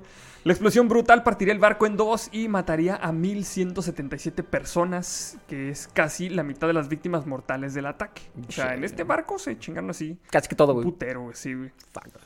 [0.43, 5.87] La explosión brutal partiría el barco en dos y mataría a 1177 personas, que es
[5.87, 8.23] casi la mitad de las víctimas mortales del ataque.
[8.47, 10.17] O sea, en este barco se chingaron así.
[10.31, 10.83] Casi que todo, güey.
[10.83, 11.71] putero, güey, sí, güey.
[11.91, 12.20] Fuck.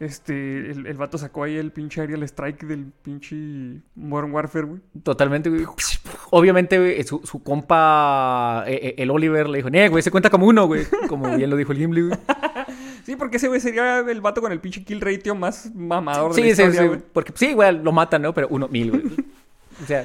[0.00, 3.36] Este, el, el vato sacó ahí el pinche Aerial Strike del pinche
[3.94, 4.80] Modern Warfare, güey.
[5.02, 5.66] Totalmente, güey.
[6.30, 10.30] Obviamente, güey, su, su compa, eh, eh, el Oliver, le dijo, eh, güey, se cuenta
[10.30, 10.84] como uno, güey.
[11.06, 12.18] Como bien lo dijo el Gimli, güey.
[13.04, 16.34] Sí, porque ese güey sería el vato con el pinche kill ratio más mamador de
[16.34, 16.86] Sí, la sí, historia, sí.
[16.88, 17.00] güey.
[17.12, 18.32] Porque sí, güey, lo matan, ¿no?
[18.34, 19.02] Pero uno, mil, güey.
[19.82, 20.04] O sea,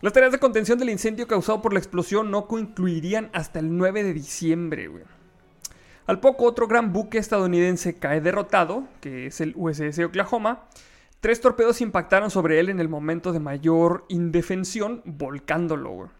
[0.00, 4.02] Las tareas de contención del incendio causado por la explosión no concluirían hasta el 9
[4.02, 5.04] de diciembre, güey.
[6.10, 10.64] Al poco, otro gran buque estadounidense cae derrotado, que es el USS Oklahoma.
[11.20, 16.10] Tres torpedos impactaron sobre él en el momento de mayor indefensión, volcándolo.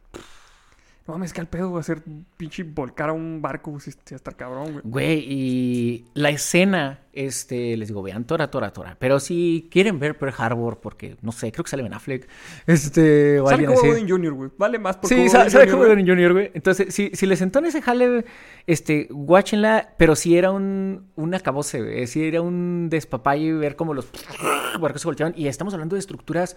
[1.10, 2.04] No mames, que al pedo, güey, hacer
[2.36, 4.82] pinche volcar a un barco, si si estar cabrón, güey.
[4.84, 8.96] güey, y la escena, este, les digo, vean Tora, Tora, Tora.
[8.96, 12.28] Pero si quieren ver Pearl Harbor, porque, no sé, creo que sale Ben Affleck.
[12.68, 14.08] Este, o Sale alguien como así.
[14.08, 14.50] Jr., güey.
[14.56, 15.84] Vale más por Sí, sabe Jr., como.
[15.84, 16.50] Gooding Jr., güey.
[16.54, 18.24] Entonces, si, si les sentó en ese jale,
[18.68, 22.06] este, guáchenla, pero si era un, un acabose, güey.
[22.06, 24.06] Si era un despapalle ver cómo los
[24.80, 25.34] barcos se volteaban.
[25.36, 26.56] Y estamos hablando de estructuras.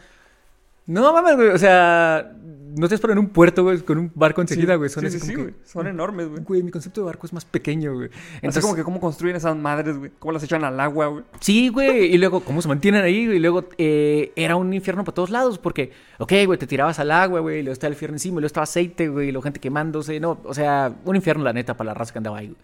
[0.86, 1.50] No mames, güey.
[1.50, 2.34] O sea,
[2.76, 4.90] no te esperan en un puerto, güey, con un barco enseguida, güey.
[4.90, 5.54] Son sí, sí, que- güey.
[5.64, 6.44] Son enormes, güey.
[6.44, 8.10] Güey, mi concepto de barco es más pequeño, güey.
[8.10, 10.12] Así Entonces, como que cómo construyen esas madres, güey.
[10.20, 11.24] Cómo las echan al agua, güey.
[11.40, 15.04] Sí, güey, y luego cómo se mantienen ahí, güey, y luego eh, era un infierno
[15.04, 17.94] para todos lados, porque, ok, güey, te tirabas al agua, güey, y luego estaba el
[17.94, 21.16] infierno encima, y luego estaba aceite, güey, y luego gente quemándose, no, o sea, un
[21.16, 22.58] infierno, la neta, para la raza que andaba ahí, güey.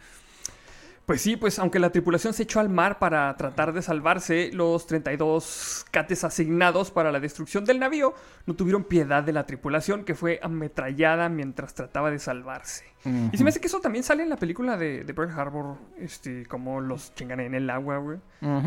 [1.09, 4.85] Pues sí, pues aunque la tripulación se echó al mar para tratar de salvarse, los
[4.85, 8.13] 32 cates asignados para la destrucción del navío
[8.45, 12.83] no tuvieron piedad de la tripulación que fue ametrallada mientras trataba de salvarse.
[13.05, 15.77] Y se me hace que eso también sale en la película de, de Pearl Harbor,
[15.99, 18.17] este, como los chingan en el agua, güey.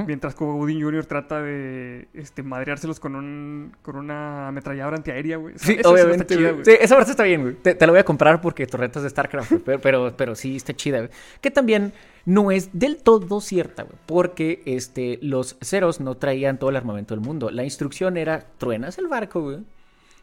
[0.06, 1.04] Mientras Cuba Gooding Jr.
[1.04, 5.54] trata de este, madreárselos con, un, con una ametralladora antiaérea, güey.
[5.58, 6.22] Sí, escena obviamente.
[6.22, 6.64] está chida, güey.
[6.64, 7.54] Sí, esa parte está bien, güey.
[7.56, 10.56] Te, te la voy a comprar porque torretas de StarCraft, güey, pero, pero, pero sí
[10.56, 11.10] está chida, güey.
[11.42, 11.92] Que también
[12.24, 13.96] no es del todo cierta, güey.
[14.06, 17.50] Porque este, los ceros no traían todo el armamento del mundo.
[17.50, 19.58] La instrucción era: truenas el barco, güey.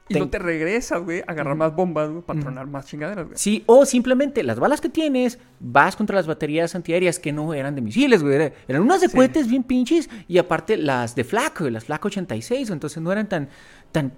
[0.09, 3.37] Y no te regresas, güey, a agarrar más bombas, güey, para tronar más chingaderas, güey.
[3.37, 7.75] Sí, o simplemente las balas que tienes, vas contra las baterías antiaéreas que no eran
[7.75, 8.35] de misiles, güey.
[8.35, 9.15] era- Eran unas de Sí.
[9.15, 13.29] cohetes bien pinches y aparte las de FLAC, güey, las FLAC 86, entonces no eran
[13.29, 13.49] tan,
[13.91, 14.11] tan,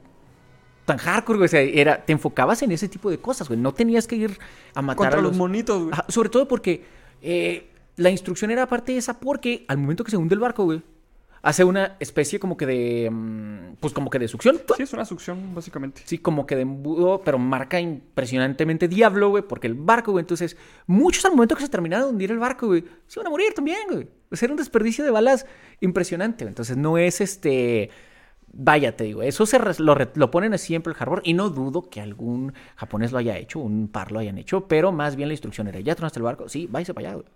[0.86, 1.46] tan hardcore, güey.
[1.46, 3.60] O sea, era, te enfocabas en ese tipo de cosas, güey.
[3.60, 4.38] No tenías que ir
[4.74, 5.38] a matar Contra a los los...
[5.38, 5.94] monitos, güey.
[5.94, 6.84] Ajá, sobre todo porque
[7.22, 10.64] eh, la instrucción era aparte de esa porque al momento que se hunde el barco,
[10.64, 10.82] güey,
[11.44, 13.10] hace una especie como que de...
[13.12, 14.60] mm, pues como que de succión.
[14.78, 16.02] Sí, es una succión, básicamente.
[16.06, 20.58] Sí, como que de embudo, pero marca impresionantemente diablo, güey, porque el barco, güey, entonces,
[20.88, 23.54] muchos al momento que se terminara de hundir el barco, güey, se iban a morir
[23.54, 24.08] también, güey.
[24.30, 25.46] O sea, era un desperdicio de balas
[25.80, 26.52] impresionante, güey.
[26.52, 27.90] Entonces, no es este.
[28.54, 31.50] Vaya, te digo, eso se lo, re- lo ponen así en Pearl Harbor y no
[31.50, 35.30] dudo que algún japonés lo haya hecho, un par lo hayan hecho, pero más bien
[35.30, 37.28] la instrucción era, ya tronaste el barco, sí, váyase para allá, güey.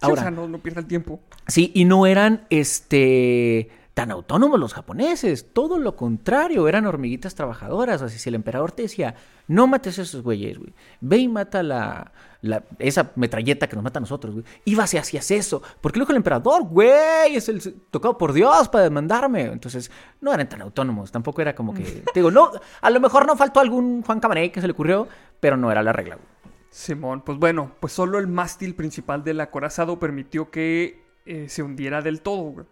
[0.00, 1.20] Sí, Ahora, o sea, no, no pierda el tiempo.
[1.46, 8.00] Sí, y no eran este tan autónomos los japoneses, todo lo contrario, eran hormiguitas trabajadoras.
[8.00, 9.16] Así si el emperador te decía,
[9.48, 13.82] no mates a esos güeyes, güey, ve y mata la, la- esa metralleta que nos
[13.82, 14.44] mata a nosotros, güey.
[14.66, 18.84] Ibas y hacías eso, porque luego el emperador, güey, es el tocado por Dios para
[18.84, 19.46] demandarme.
[19.46, 21.82] Entonces, no eran tan autónomos, tampoco era como que,
[22.14, 25.08] te digo, no, a lo mejor no faltó algún Juan Cabaret que se le ocurrió,
[25.40, 26.26] pero no era la regla, güey.
[26.70, 32.02] Simón, pues bueno, pues solo el mástil principal del acorazado permitió que eh, se hundiera
[32.02, 32.66] del todo, güey.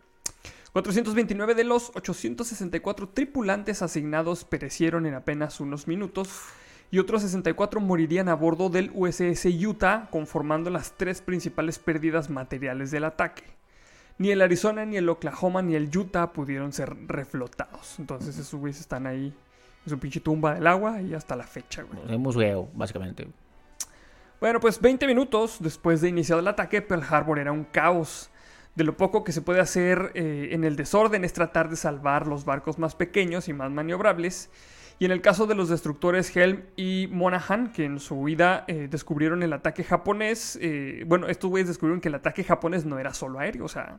[0.73, 6.29] 429 de los 864 tripulantes asignados perecieron en apenas unos minutos
[6.91, 12.91] y otros 64 morirían a bordo del USS Utah, conformando las tres principales pérdidas materiales
[12.91, 13.45] del ataque.
[14.19, 17.99] Ni el Arizona, ni el Oklahoma, ni el Utah pudieron ser reflotados.
[17.99, 19.33] Entonces esos güeyes están ahí
[19.85, 22.15] en su pinche tumba del agua y hasta la fecha, güey.
[22.15, 23.27] Un museo, básicamente.
[24.47, 28.31] Bueno, pues 20 minutos después de iniciado el ataque, Pearl Harbor era un caos.
[28.77, 32.29] De lo poco que se puede hacer eh, en el desorden es tratar de salvar
[32.29, 34.49] los barcos más pequeños y más maniobrables.
[35.01, 38.87] Y en el caso de los destructores Helm y Monaghan, que en su huida eh,
[38.89, 43.13] descubrieron el ataque japonés, eh, bueno, estos güeyes descubrieron que el ataque japonés no era
[43.15, 43.99] solo aéreo, o sea,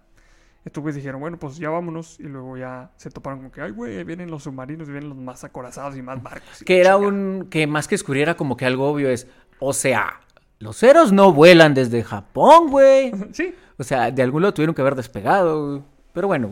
[0.63, 3.71] estos güeyes dijeron, bueno, pues ya vámonos, y luego ya se toparon con que, ay,
[3.71, 6.61] güey, vienen los submarinos, vienen los más acorazados y más barcos.
[6.61, 7.05] y Que era chingada".
[7.09, 7.47] un.
[7.49, 9.27] que más que descubriera como que algo obvio es.
[9.59, 10.21] O sea,
[10.59, 13.11] los ceros no vuelan desde Japón, güey.
[13.33, 15.83] Sí, O sea, de algún lado tuvieron que haber despegado, güey.
[16.13, 16.49] Pero bueno,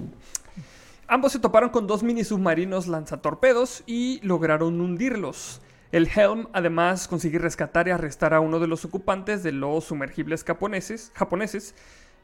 [1.07, 5.61] Ambos se toparon con dos mini submarinos lanzatorpedos y lograron hundirlos.
[5.91, 10.43] El Helm además consiguió rescatar y arrestar a uno de los ocupantes de los sumergibles
[10.43, 11.75] japoneses, japoneses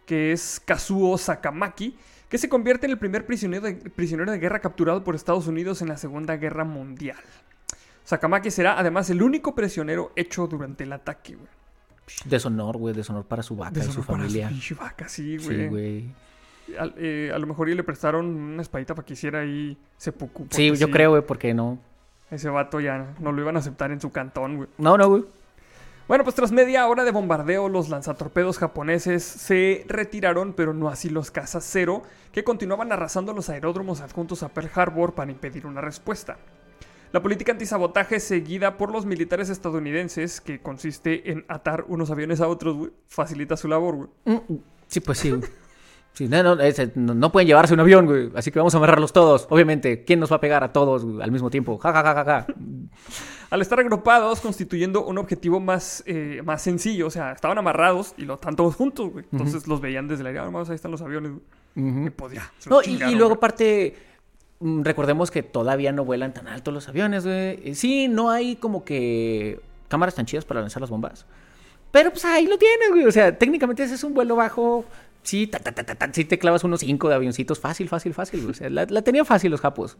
[0.07, 1.95] que es Kazuo Sakamaki,
[2.27, 5.83] que se convierte en el primer prisionero de, prisionero de guerra capturado por Estados Unidos
[5.83, 7.21] en la Segunda Guerra Mundial.
[8.03, 11.60] Sakamaki será además el único prisionero hecho durante el ataque, güey.
[12.25, 12.93] Deshonor, güey.
[12.93, 14.47] Deshonor para su vaca y su Deshonor para familia.
[14.49, 15.67] pinche vaca, sí, Sí, güey.
[15.69, 16.05] güey.
[16.79, 20.47] A, eh, a lo mejor y le prestaron una espadita para que hiciera ahí seppuku.
[20.51, 21.79] Sí, yo creo, güey, porque no.
[22.29, 24.69] Ese vato ya no lo iban a aceptar en su cantón, güey.
[24.77, 25.25] No, no, güey.
[26.07, 31.09] Bueno, pues tras media hora de bombardeo, los lanzatorpedos japoneses se retiraron, pero no así
[31.09, 35.79] los cazas cero, que continuaban arrasando los aeródromos adjuntos a Pearl Harbor para impedir una
[35.81, 36.37] respuesta.
[37.11, 42.47] La política antisabotaje seguida por los militares estadounidenses, que consiste en atar unos aviones a
[42.47, 44.09] otros, güey, facilita su labor, güey.
[44.25, 44.55] Mm,
[44.87, 45.41] Sí, pues sí, güey.
[46.13, 48.29] Sí, no, no, ese- no- no pueden llevarse un avión, güey.
[48.35, 49.47] Así que vamos a amarrarlos todos.
[49.49, 51.77] Obviamente, ¿quién nos va a pegar a todos güey, al mismo tiempo?
[51.77, 52.47] Ja, ja, ja, ja, ja.
[53.49, 58.23] Al estar agrupados, constituyendo un objetivo más, eh, más sencillo, o sea, estaban amarrados y
[58.23, 59.25] lo están todos juntos, güey.
[59.31, 61.87] Entonces los veían desde el aire, ah, vamos, ahí están los aviones, güey.
[61.89, 62.07] Ujú.
[62.07, 62.51] Y pues ya.
[62.69, 64.10] No, y, luego aparte, mm,
[64.61, 67.59] recordemos que todavía no vuelan tan alto los aviones, güey.
[67.63, 71.25] Eh, Sí, no hay como que cámaras tan chidas para lanzar las bombas.
[71.91, 73.05] Pero pues ahí lo tienes, güey.
[73.05, 74.85] O sea, técnicamente ese es un vuelo bajo.
[75.23, 78.13] Sí, ta, ta, ta, ta, ta, sí te clavas unos cinco de avioncitos fácil, fácil,
[78.13, 78.39] fácil.
[78.41, 78.51] güey.
[78.51, 79.97] O sea, la, la tenían fácil los japos.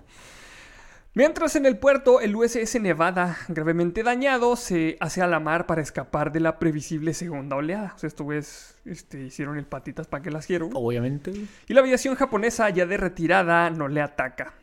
[1.14, 5.82] Mientras en el puerto, el USS Nevada, gravemente dañado, se hace a la mar para
[5.82, 7.92] escapar de la previsible segunda oleada.
[7.94, 10.70] O sea, estos güeyes este, hicieron el patitas para que las quiero.
[10.74, 11.34] Obviamente.
[11.68, 14.54] Y la aviación japonesa, ya de retirada, no le ataca.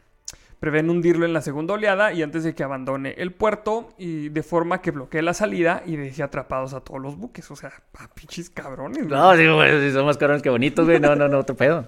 [0.58, 4.42] Prevén hundirlo en la segunda oleada y antes de que abandone el puerto, y de
[4.42, 7.50] forma que bloquee la salida y deje atrapados a todos los buques.
[7.50, 9.06] O sea, a pinches cabrones.
[9.06, 9.20] güey.
[9.20, 10.98] No, güey, si son más cabrones que bonitos, güey.
[10.98, 11.87] No, no, no, otro pedo.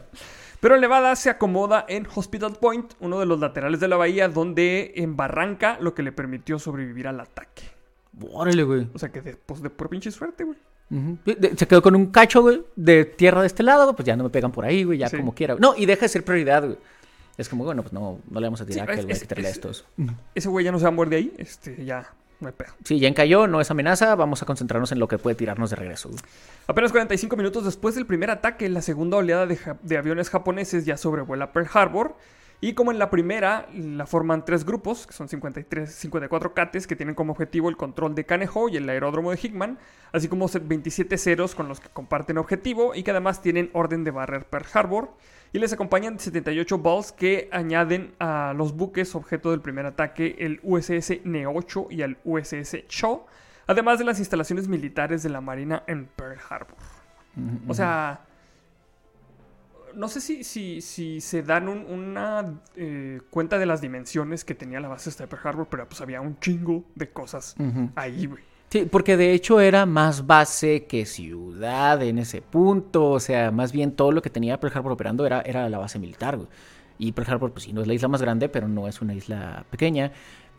[0.60, 4.28] Pero el Nevada se acomoda en Hospital Point, uno de los laterales de la bahía,
[4.28, 7.62] donde embarranca lo que le permitió sobrevivir al ataque.
[8.32, 8.88] Órale, güey.
[8.92, 10.58] O sea que de, pues de por pinche suerte, güey.
[11.56, 14.24] Se quedó con un cacho, güey, de tierra de este lado, güey, pues ya no
[14.24, 15.16] me pegan por ahí, güey, ya Sí.
[15.16, 15.54] como quiera.
[15.58, 16.76] No, y deja de ser prioridad, güey.
[17.38, 19.14] Es como, bueno, pues no, no le vamos a Sí, tirar que es- voy a
[19.14, 19.86] es- quitarle a es- estos.
[20.34, 22.72] Ese güey ya no se va a morir de ahí, este, ya no hay pedo.
[22.84, 25.76] Sí, ya encalló, no es amenaza, vamos a concentrarnos en lo que puede tirarnos de
[25.76, 26.08] regreso.
[26.08, 26.20] güey.
[26.66, 30.84] Apenas 45 minutos después del primer ataque, la segunda oleada de, ja- de aviones japoneses
[30.86, 32.16] ya sobrevuela Pearl Harbor.
[32.62, 36.94] Y como en la primera, la forman tres grupos, que son 53, 54 cates, que
[36.94, 39.78] tienen como objetivo el control de Kaneho y el aeródromo de Hickman,
[40.12, 44.10] así como 27 ceros con los que comparten objetivo y que además tienen orden de
[44.10, 45.10] barrer Pearl Harbor.
[45.52, 50.60] Y les acompañan 78 balls que añaden a los buques objeto del primer ataque el
[50.62, 53.26] USS Ne-8 y el USS Cho,
[53.66, 56.76] además de las instalaciones militares de la Marina en Pearl Harbor.
[57.68, 58.20] O sea,
[59.94, 64.54] no sé si, si, si se dan un- una eh, cuenta de las dimensiones que
[64.54, 67.56] tenía la base esta de Pearl Harbor, pero pues había un chingo de cosas
[67.96, 68.44] ahí, güey.
[68.70, 73.10] Sí, porque de hecho era más base que ciudad en ese punto.
[73.10, 75.98] O sea, más bien todo lo que tenía Pearl Harbor operando era, era la base
[75.98, 76.38] militar.
[76.98, 79.14] Y Pearl Harbor, pues sí, no es la isla más grande, pero no es una
[79.14, 80.12] isla pequeña.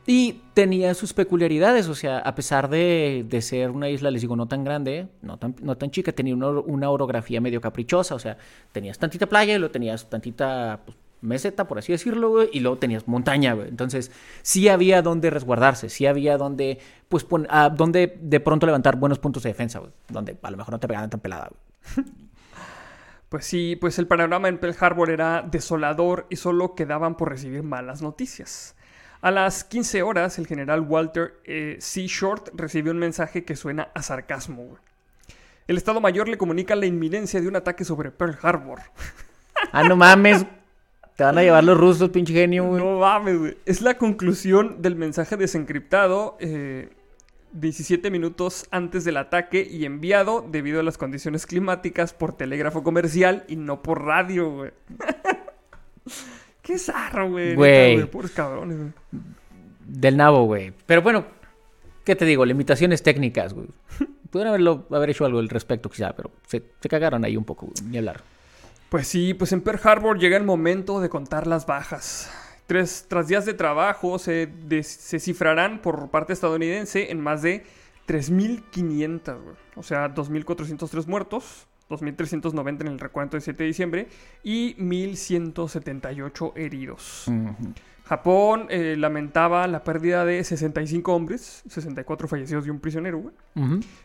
[0.06, 4.36] Y tenía sus peculiaridades, o sea, a pesar de, de ser una isla, les digo,
[4.36, 8.16] no tan grande, no tan, no tan chica, tenía una, or- una orografía medio caprichosa,
[8.16, 8.36] o sea,
[8.72, 12.78] tenías tantita playa y luego tenías tantita pues, meseta, por así decirlo, güey, y luego
[12.78, 13.68] tenías montaña, güey.
[13.70, 16.80] Entonces, sí había donde resguardarse, sí había donde,
[17.10, 20.58] pues, pon- ah, donde de pronto levantar buenos puntos de defensa, güey, donde a lo
[20.58, 21.50] mejor no te pegaban tan pelada,
[21.96, 22.06] güey.
[23.30, 27.64] Pues sí, pues el panorama en Pearl Harbor era desolador y solo quedaban por recibir
[27.64, 28.76] malas noticias.
[29.22, 32.08] A las 15 horas, el general Walter eh, C.
[32.08, 34.64] Short recibió un mensaje que suena a sarcasmo.
[34.66, 34.82] güey.
[35.68, 38.80] El Estado Mayor le comunica la inminencia de un ataque sobre Pearl Harbor.
[39.72, 40.46] Ah, no mames,
[41.22, 42.84] te van a llevar los rusos, pinche genio, güey.
[42.84, 43.58] No mames, güey.
[43.68, 46.90] Es la conclusión del mensaje desencriptado eh,
[47.52, 53.44] 17 minutos antes del ataque y enviado debido a las condiciones climáticas por telégrafo comercial
[53.48, 54.72] y no por radio, güey.
[56.64, 57.54] Qué zarro, güey.
[57.54, 58.10] Güey.
[58.34, 58.92] cabrones, güey.
[59.86, 60.74] Del nabo, güey.
[60.88, 61.26] Pero bueno,
[62.04, 62.46] ¿qué te digo?
[62.46, 63.68] Limitaciones técnicas, güey.
[64.32, 67.68] Pudieron haberlo, haber hecho algo al respecto, quizá, pero se, se cagaron ahí un poco,
[67.68, 68.24] güey, ni hablar.
[68.92, 72.30] Pues sí, pues en Pearl Harbor llega el momento de contar las bajas.
[72.68, 77.64] Tres, tras días de trabajo se, de- se cifrarán por parte estadounidense en más de
[78.08, 79.56] 3.500, güey.
[79.76, 84.08] o sea, 2.403 muertos, 2.390 en el recuento del 7 de diciembre
[84.44, 87.26] y 1.178 heridos.
[88.12, 93.34] Japón eh, lamentaba la pérdida de 65 hombres, 64 fallecidos y un prisionero, güey.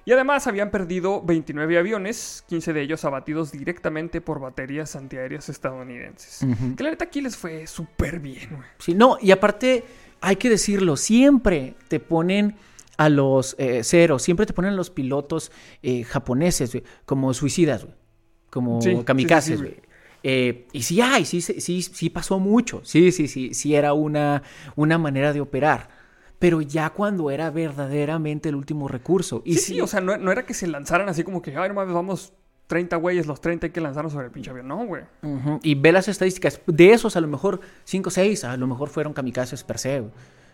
[0.05, 6.49] Y además habían perdido 29 aviones, 15 de ellos abatidos directamente por baterías antiaéreas estadounidenses.
[6.49, 6.77] Ujú.
[6.77, 8.69] Que la neta aquí les fue súper bien, güey.
[8.79, 9.83] Sí, no, y aparte,
[10.21, 12.55] hay que decirlo, siempre te ponen
[12.99, 15.51] a los eh, ceros, siempre te ponen a los pilotos
[15.83, 17.97] eh, japoneses, güey, como suicidas, güey,
[18.51, 19.81] como sí, kamikazes, sí, güey.
[20.22, 23.92] Eh, y sí hay, sí, sí, sí, sí pasó mucho, sí, sí, sí, sí era
[23.92, 24.42] una,
[24.74, 25.88] una manera de operar,
[26.38, 29.42] pero ya cuando era verdaderamente el último recurso.
[29.44, 31.68] Y sí, sí, o sea, no, no era que se lanzaran así como que, ay,
[31.68, 32.33] no mames, vamos
[32.66, 34.66] 30 güeyes, los 30 hay que lanzarnos sobre el pinche avión.
[34.66, 35.05] No, güey.
[35.22, 35.61] Ujú.
[35.62, 36.61] Y ve las estadísticas.
[36.66, 40.00] De esos, a lo mejor 5 o 6, a lo mejor fueron kamikazes per se.
[40.00, 40.12] güey.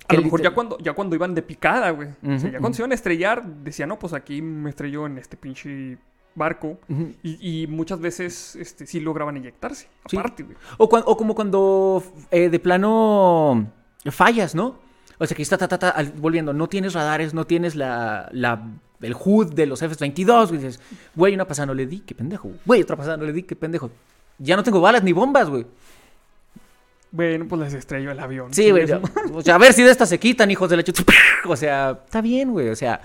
[0.09, 2.09] A lo mejor ya cuando, ya cuando iban de picada, güey.
[2.09, 2.75] o sea, ya cuando ujú.
[2.75, 5.97] se iban a estrellar, decían, no, pues aquí me estrelló en este pinche
[6.35, 6.79] barco.
[7.23, 9.89] Y, y muchas veces este, sí lograban inyectarse.
[10.07, 10.17] Sí.
[10.17, 10.57] Aparte, güey.
[10.79, 13.67] O, o como cuando eh, de plano
[14.11, 14.79] fallas, ¿no?
[15.19, 18.29] O sea, que está ta, ta, ta, al- volviendo, no tienes radares, no tienes la,
[18.33, 18.63] la-
[19.01, 20.49] el HUD de los F-22.
[20.49, 20.81] güey, Dices,
[21.15, 22.51] güey, una pasada no le di, qué pendejo.
[22.65, 23.91] Güey, otra pasada no le di, qué pendejo.
[24.39, 25.67] Ya no tengo balas ni bombas, güey.
[27.11, 28.55] Bueno, pues les estrelló el avión.
[28.55, 28.87] Sí, güey.
[29.35, 31.05] O sea, a ver si de estas se quitan, hijos de la chucha.
[31.47, 32.69] O sea, está bien, güey.
[32.69, 33.01] O sea,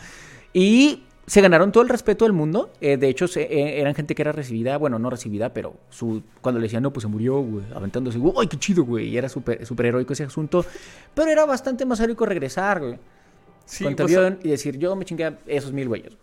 [0.54, 2.72] y se ganaron todo el respeto del mundo.
[2.82, 6.24] Eh, de hecho, se- eh, eran gente que era recibida, bueno, no recibida, pero su,
[6.42, 9.10] cuando le decían, no, pues se murió, güey, aventándose, ¡ay, qué chido, güey!
[9.10, 10.66] Y era súper super heroico ese asunto.
[11.13, 12.98] Pero era bastante más heroico regresar, güey.
[13.66, 16.16] Sí, con tu avión y decir, yo me chingué a esos mil güeyes.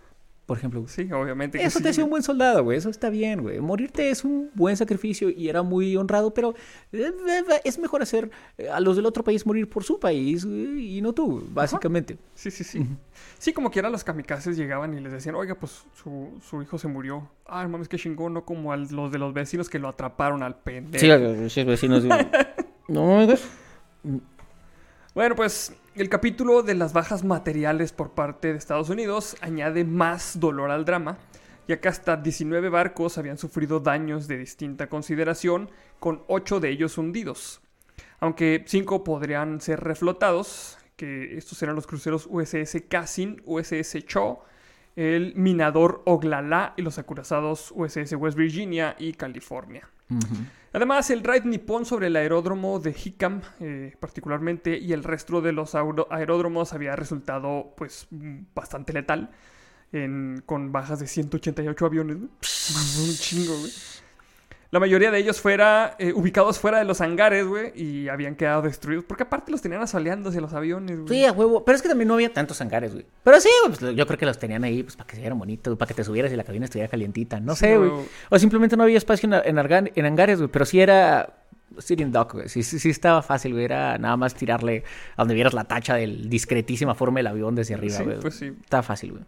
[0.47, 1.59] Por ejemplo, sí, obviamente.
[1.59, 2.77] que Eso sí, te hace un buen soldado, güey.
[2.77, 3.61] Eso está bien, güey.
[3.61, 6.55] Morirte es un buen sacrificio y era muy honrado, pero
[6.93, 10.45] eh, eh, es mejor hacer eh, a los del otro país morir por su país
[10.45, 12.19] güey, y no tú, básicamente.
[12.35, 12.87] Sí, sí, sí.
[13.39, 16.89] Sí, como quiera los kamikazes llegaban y les decían, oiga, pues su, su hijo se
[16.89, 17.31] murió.
[17.47, 20.57] Ay, mames, qué chingón, no como a los de los vecinos que lo atraparon al
[20.57, 21.01] pendejo.
[21.01, 22.05] Sí, sí, vecinos.
[22.89, 23.27] no.
[25.15, 30.41] Bueno, pues el capítulo de las bajas materiales por parte de Estados Unidos añade más
[30.41, 31.19] dolor al drama,
[31.69, 36.99] ya que hasta 19 barcos habían sufrido daños de distinta consideración, con 8 de ellos
[36.99, 37.61] hundidos.
[38.19, 44.41] Aunque 5 podrían ser reflotados, que estos eran los cruceros USS Cassin, USS Cho,
[44.97, 49.89] el minador Oglala y los acorazados USS West Virginia y California.
[50.73, 55.53] Además, el raid nipón sobre el aeródromo de Hickam, eh, particularmente, y el resto de
[55.53, 58.09] los aeródromos había resultado, pues,
[58.55, 59.31] bastante letal,
[59.93, 62.17] en- con bajas de 188 aviones.
[62.17, 63.71] Un chingo, güey.
[64.75, 68.61] La mayoría de ellos fuera, eh, ubicados fuera de los hangares, güey, y habían quedado
[68.63, 71.09] destruidos, porque aparte los tenían asaleándose los aviones, güey.
[71.21, 71.65] Sí, a huevo.
[71.65, 73.07] Pero es que también no había tantos hangares, güey.
[73.23, 75.39] Pero sí, güey, pues, yo creo que los tenían ahí pues, para que se vieran
[75.39, 77.39] bonitos, para que te subieras y la cabina estuviera calientita.
[77.39, 77.91] No sé, güey.
[78.31, 80.51] O simplemente no había espacio en, en, argan- en hangares, güey.
[80.51, 81.35] Pero sí era
[81.79, 82.49] sitting duck, güey.
[82.49, 83.65] Sí, sí, sí estaba fácil, güey.
[83.67, 84.83] Era nada más tirarle
[85.17, 88.19] a donde vieras la tacha del discretísima forma del avión desde arriba, Sí, güey.
[88.19, 88.53] pues sí.
[88.61, 89.23] Estaba fácil, güey.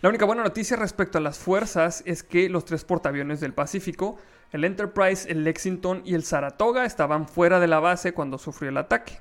[0.00, 4.18] La única buena noticia respecto a las fuerzas es que los tres portaaviones del Pacífico,
[4.52, 8.76] el Enterprise, el Lexington y el Saratoga, estaban fuera de la base cuando sufrió el
[8.76, 9.20] ataque.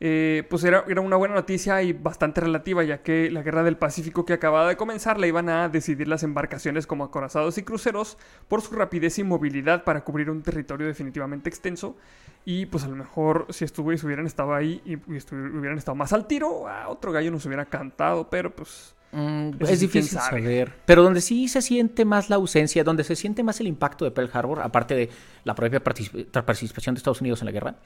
[0.00, 3.76] Eh, pues era, era una buena noticia y bastante relativa, ya que la guerra del
[3.76, 8.16] Pacífico que acababa de comenzar la iban a decidir las embarcaciones como acorazados y cruceros
[8.46, 11.96] por su rapidez y movilidad para cubrir un territorio definitivamente extenso.
[12.44, 16.26] Y pues a lo mejor si hubieran estado ahí y, y hubieran estado más al
[16.28, 20.42] tiro, otro gallo nos hubiera cantado, pero pues Mm, es difícil sabe.
[20.42, 20.72] saber.
[20.84, 24.10] Pero donde sí se siente más la ausencia, donde se siente más el impacto de
[24.10, 25.08] Pearl Harbor, aparte de
[25.44, 27.76] la propia particip- participación de Estados Unidos en la guerra,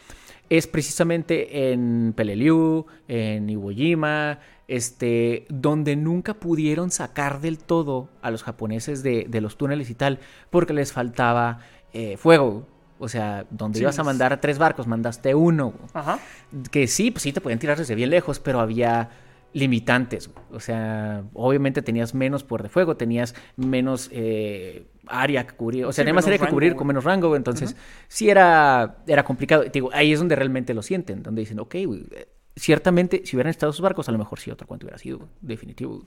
[0.51, 8.31] es precisamente en Peleliu, en Iwo Jima, este, donde nunca pudieron sacar del todo a
[8.31, 10.19] los japoneses de, de los túneles y tal,
[10.51, 11.61] porque les faltaba
[11.93, 12.67] eh, fuego.
[12.99, 15.75] O sea, donde Sí, ibas a mandar a tres barcos, mandaste uno.
[15.93, 16.19] Ajá.
[16.71, 19.11] Que sí, pues sí te podían tirar desde bien lejos, pero había
[19.53, 20.31] limitantes.
[20.51, 25.85] O sea, obviamente tenías menos poder de fuego, tenías menos eh, área que cubrir.
[25.85, 27.37] O sea, Sí, tenías más área que rango, cubrir con menos rango.
[27.37, 27.77] Entonces,
[28.09, 29.65] sí era, era complicado.
[29.65, 33.37] Te digo, ahí es donde realmente lo sienten, donde dicen, ok, güey, eh, ciertamente, si
[33.37, 36.07] hubieran estado esos barcos, a lo mejor sí, otro cuento hubiera sido, definitivo.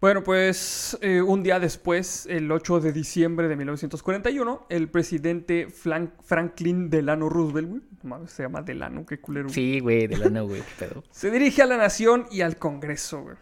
[0.00, 6.88] Bueno, pues eh, un día después, el 8 de diciembre de 1941, el presidente Franklin
[6.88, 7.82] Delano Roosevelt, güey,
[8.28, 11.02] se llama Delano, qué culero, Sí, güey, de la no, güey, qué pedo.
[11.10, 13.36] se dirige a la nación y al Congreso, güey.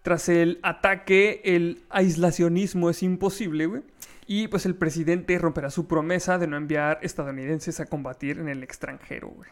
[0.00, 3.82] Tras el ataque, el aislacionismo es imposible, güey.
[4.26, 8.62] Y pues el presidente romperá su promesa de no enviar estadounidenses a combatir en el
[8.62, 9.50] extranjero, güey.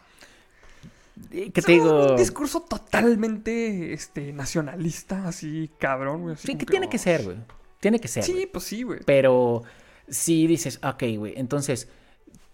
[1.30, 2.10] Eh, ¿Qué te un- digo?
[2.10, 6.36] Un discurso totalmente este, nacionalista, así cabrón, güey.
[6.36, 7.36] Sí, que tiene oh, que ser, güey.
[7.80, 8.22] Tiene que ser.
[8.22, 9.00] Sí, pues sí, güey.
[9.04, 9.62] Pero
[10.08, 11.88] si dices, ok, güey, entonces,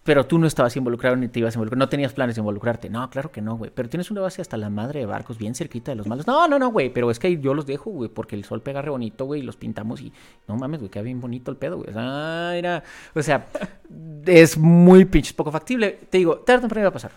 [0.03, 2.91] pero tú no estabas involucrado ni te ibas a involucrar, no tenías planes de involucrarte.
[2.91, 3.71] No, claro que no, güey.
[3.73, 6.27] Pero tienes una base hasta la madre de barcos bien cerquita de los malos.
[6.27, 8.83] No, no, no, güey, pero es que yo los dejo, güey, porque el sol pega
[8.83, 10.13] re bonito, güey, y los pintamos y
[10.47, 11.89] no mames, güey, queda bien bonito el pedo, güey.
[11.95, 12.83] Ah, mira,
[13.15, 13.47] o sea,
[14.27, 15.99] es muy pinches poco factible.
[16.09, 17.11] Te digo, tarde o temprano iba a pasar.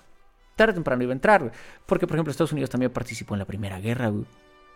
[0.59, 1.53] Tarde o temprano iba a entrar, güey.
[1.87, 4.24] Porque, por ejemplo, Estados Unidos también participó en la Primera Guerra, güey.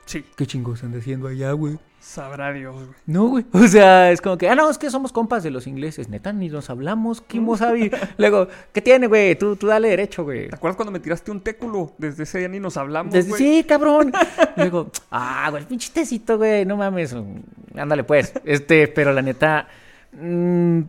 [0.05, 1.79] Sí, ¿Qué chingos andan haciendo allá, güey?
[2.01, 2.89] sabrá Dios, güey.
[3.07, 3.45] No, güey.
[3.53, 6.09] O sea, es como que, ah, no, es que somos compas de los ingleses.
[6.09, 7.21] Neta, ni nos hablamos.
[7.21, 7.91] Kimo Sabi.
[8.19, 9.37] Luego, ¿qué tiene, güey?
[9.37, 10.49] Tú, tú dale derecho, güey.
[10.49, 11.93] ¿Te acuerdas cuando me tiraste un téculo?
[11.99, 13.41] Desde ese día ni nos hablamos, Desde, güey.
[13.41, 14.13] sí, cabrón.
[14.57, 16.65] Luego, ah, güey, pinche tecito, güey.
[16.65, 17.15] No mames.
[17.77, 18.33] Ándale, pues.
[18.45, 19.69] Este, pero la neta,
[20.13, 20.81] mm,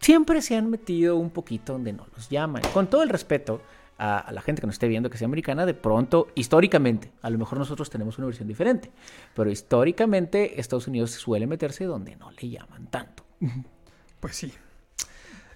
[0.00, 2.62] siempre se han metido un poquito donde no los llaman.
[2.72, 3.60] Con todo el respeto
[3.98, 7.38] a, la gente que nos esté viendo que sea americana, de pronto, históricamente, a lo
[7.38, 8.90] mejor nosotros tenemos una versión diferente,
[9.34, 13.24] pero históricamente Estados Unidos suele meterse donde no le llaman tanto.
[14.20, 14.52] Pues sí.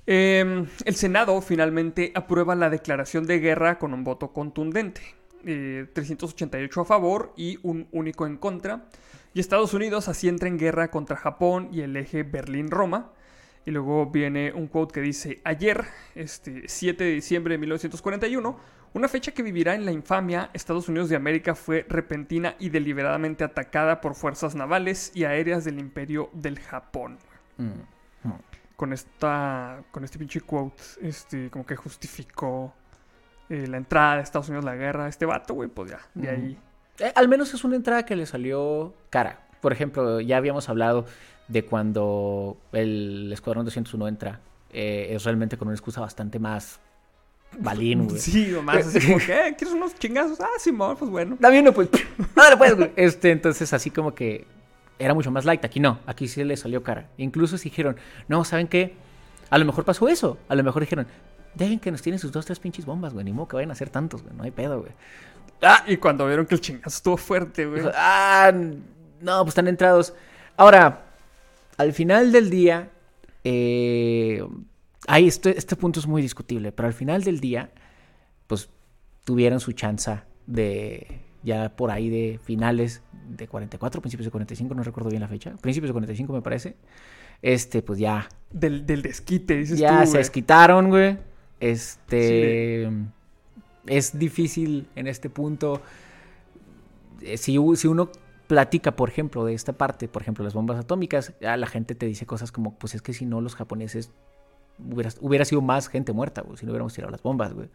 [0.07, 5.01] Eh, el Senado finalmente aprueba la declaración de guerra con un voto contundente.
[5.45, 8.85] Eh, 388 a favor y un único en contra.
[9.33, 13.13] Y Estados Unidos así entra en guerra contra Japón y el eje Berlín-Roma.
[13.65, 15.85] Y luego viene un quote que dice, ayer,
[16.15, 18.59] este 7 de diciembre de 1941,
[18.93, 23.45] una fecha que vivirá en la infamia, Estados Unidos de América fue repentina y deliberadamente
[23.45, 27.19] atacada por fuerzas navales y aéreas del imperio del Japón.
[27.59, 28.33] Mm, mm.
[28.75, 32.75] Con esta, con este pinche quote, este, como que justificó
[33.51, 35.07] eh, la entrada de Estados Unidos a la guerra.
[35.07, 36.37] Este vato, güey, pues ya, de Ujú.
[36.37, 36.59] ahí.
[36.99, 39.47] Eh, al menos es una entrada que le salió cara.
[39.61, 41.07] Por ejemplo, ya habíamos hablado
[41.51, 44.41] de cuando el Escuadrón 201 entra.
[44.73, 46.79] eh, es realmente con una excusa bastante más
[47.59, 48.21] balín, güey.
[48.21, 50.41] Sí, nomás así como que, "Eh, ¿quieres unos chingazos?
[50.41, 51.37] Ah, Simón, pues bueno.
[51.41, 51.89] Dame uno, pues.
[52.37, 52.93] Dale, pues, güey.
[52.95, 54.47] Este, entonces, así como que
[55.01, 55.65] era mucho más light.
[55.65, 55.99] Aquí no.
[56.07, 57.09] Aquí sí le salió cara.
[57.17, 57.97] Incluso si dijeron,
[58.29, 58.95] no, ¿saben qué?
[59.51, 60.39] A lo mejor pasó eso.
[60.49, 61.09] A lo mejor dijeron,
[61.57, 63.25] dejen que nos tienen sus dos, tres pinches bombas, güey.
[63.25, 64.37] Ni modo que vayan a hacer tantos, güey.
[64.37, 64.93] No hay pedo, güey.
[65.63, 67.83] Ah, y cuando vieron que el chingazo estuvo fuerte, güey.
[67.97, 68.53] Ah,
[69.21, 70.15] no, pues están entrados.
[70.57, 71.07] Ahora,
[71.81, 72.91] al final del día,
[73.45, 74.45] eh,
[75.07, 77.71] ahí este, este punto es muy discutible, pero al final del día,
[78.47, 78.69] pues
[79.25, 84.83] tuvieron su chance de ya por ahí de finales de 44, principios de 45, no
[84.83, 86.77] recuerdo bien la fecha, principios de 45 me parece.
[87.43, 90.19] Este, pues ya, Del, del desquite, dices ya tú, se güey.
[90.19, 91.17] desquitaron, güey.
[91.59, 92.91] Este.
[93.87, 95.81] Es difícil en este punto.
[97.23, 98.11] eh, si uno
[98.51, 102.07] platica, por ejemplo, de esta parte, por ejemplo, las bombas atómicas, ya la gente te
[102.07, 104.11] dice cosas como: Pues es que si no, los japoneses.
[104.93, 107.69] Hubiera, hubiera sido más gente muerta, güey, si no hubiéramos tirado las bombas, güey.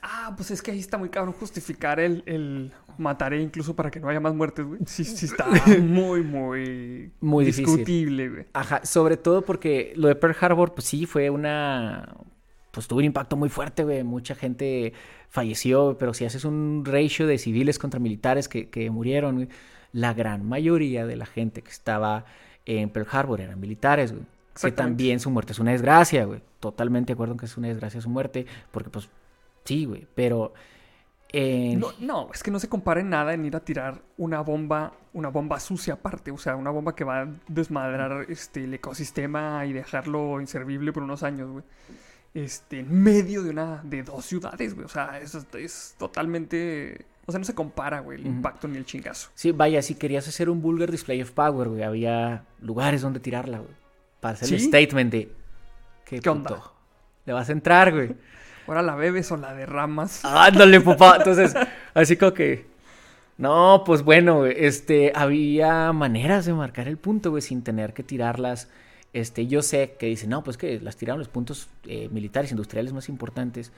[0.00, 4.00] Ah, pues es que ahí está muy cabrón justificar el, el mataré incluso para que
[4.00, 4.80] no haya más muertes, güey.
[4.86, 5.46] Sí, sí está
[5.80, 7.12] muy, muy...
[7.20, 7.66] Muy difícil.
[7.66, 8.46] discutible, güey.
[8.54, 12.16] Ajá, sobre todo porque lo de Pearl Harbor, pues sí, fue una.
[12.72, 14.02] Pues tuvo un impacto muy fuerte, güey.
[14.02, 14.92] Mucha gente
[15.28, 19.48] falleció, pero si haces un ratio de civiles contra militares que, que murieron, güey,
[19.92, 22.24] la gran mayoría de la gente que estaba
[22.64, 24.24] en Pearl Harbor eran militares, güey.
[24.60, 26.42] Que también su muerte es una desgracia, güey.
[26.60, 29.08] Totalmente de acuerdo en que es una desgracia su muerte, porque pues
[29.64, 30.06] sí, güey.
[30.14, 30.52] Pero.
[31.34, 34.92] No, no, es que no se compara en nada en ir a tirar una bomba,
[35.14, 39.64] una bomba sucia aparte, o sea, una bomba que va a desmadrar este, el ecosistema
[39.64, 41.64] y dejarlo inservible por unos años, güey.
[42.34, 44.86] Este, en medio de una, de dos ciudades, güey.
[44.86, 48.86] O sea, eso es, totalmente, o sea, no se compara, güey, el impacto ni el
[48.86, 49.30] chingazo.
[49.34, 53.58] Sí, vaya, si querías hacer un vulgar display of power, güey, había lugares donde tirarla,
[53.58, 53.74] güey.
[54.20, 55.32] Para hacer el statement de.
[56.06, 56.62] ¿Qué, ¿Qué onda?
[57.26, 58.14] Le vas a entrar, güey.
[58.66, 60.24] Ahora la bebes o la derramas.
[60.24, 61.16] Ándale, papá.
[61.18, 61.54] Entonces,
[61.92, 62.70] así como que.
[63.38, 68.02] No, pues bueno, güey, este, había maneras de marcar el punto, güey, sin tener que
[68.02, 68.68] tirarlas.
[69.12, 72.92] Este, yo sé que dicen, no, pues que las tiraron los puntos eh, militares, industriales
[72.92, 73.72] más importantes.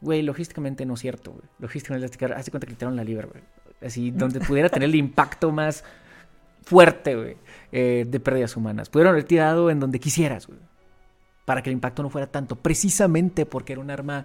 [0.00, 1.44] Güey, logísticamente no es cierto, güey.
[1.58, 3.42] Logísticamente las tiraron, hazte cuenta que le tiraron la libra, güey.
[3.82, 5.84] Así, donde pudiera tener el impacto más
[6.62, 7.36] fuerte, güey,
[7.72, 8.88] eh, de pérdidas humanas.
[8.88, 10.58] Pudieron haber tirado en donde quisieras, güey.
[11.44, 12.56] Para que el impacto no fuera tanto.
[12.56, 14.24] Precisamente porque era un arma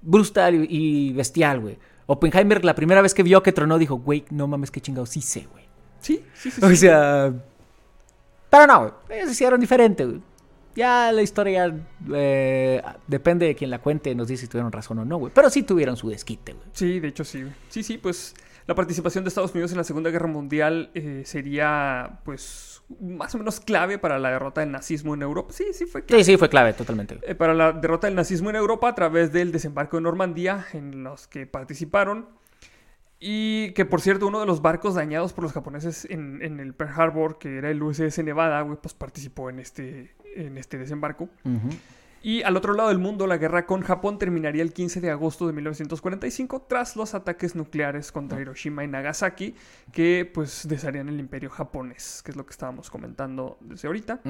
[0.00, 1.78] brutal y, bestial, güey.
[2.06, 5.22] Oppenheimer, la primera vez que vio que tronó, dijo, güey, no mames, qué chingados sí
[5.22, 5.64] sé, güey.
[6.00, 6.60] Sí, sí, sí.
[6.64, 6.76] O sí.
[6.76, 7.32] sea.
[8.52, 9.18] Pero no, güey.
[9.18, 10.20] Ellos hicieron diferente, güey.
[10.76, 11.74] Ya la historia
[12.12, 15.32] eh, depende de quien la cuente, nos dice si tuvieron razón o no, güey.
[15.34, 16.66] Pero sí tuvieron su desquite, güey.
[16.72, 17.50] Sí, de hecho sí.
[17.70, 18.34] Sí, sí, pues
[18.66, 23.38] la participación de Estados Unidos en la Segunda Guerra Mundial eh, sería, pues, más o
[23.38, 25.50] menos clave para la derrota del nazismo en Europa.
[25.54, 26.22] Sí, sí, fue clave.
[26.22, 27.20] Sí, sí, fue clave, totalmente.
[27.22, 31.02] Eh, para la derrota del nazismo en Europa a través del desembarco de Normandía en
[31.02, 32.28] los que participaron.
[33.24, 36.74] Y que por cierto, uno de los barcos dañados por los japoneses en, en el
[36.74, 41.28] Pearl Harbor, que era el USS Nevada, güey, pues participó en este, en este desembarco.
[42.24, 45.48] Y al otro lado del mundo, la guerra con Japón terminaría el 15 de agosto
[45.48, 49.56] de 1945 tras los ataques nucleares contra Hiroshima y Nagasaki
[49.90, 54.20] que pues desharían el imperio japonés, que es lo que estábamos comentando desde ahorita.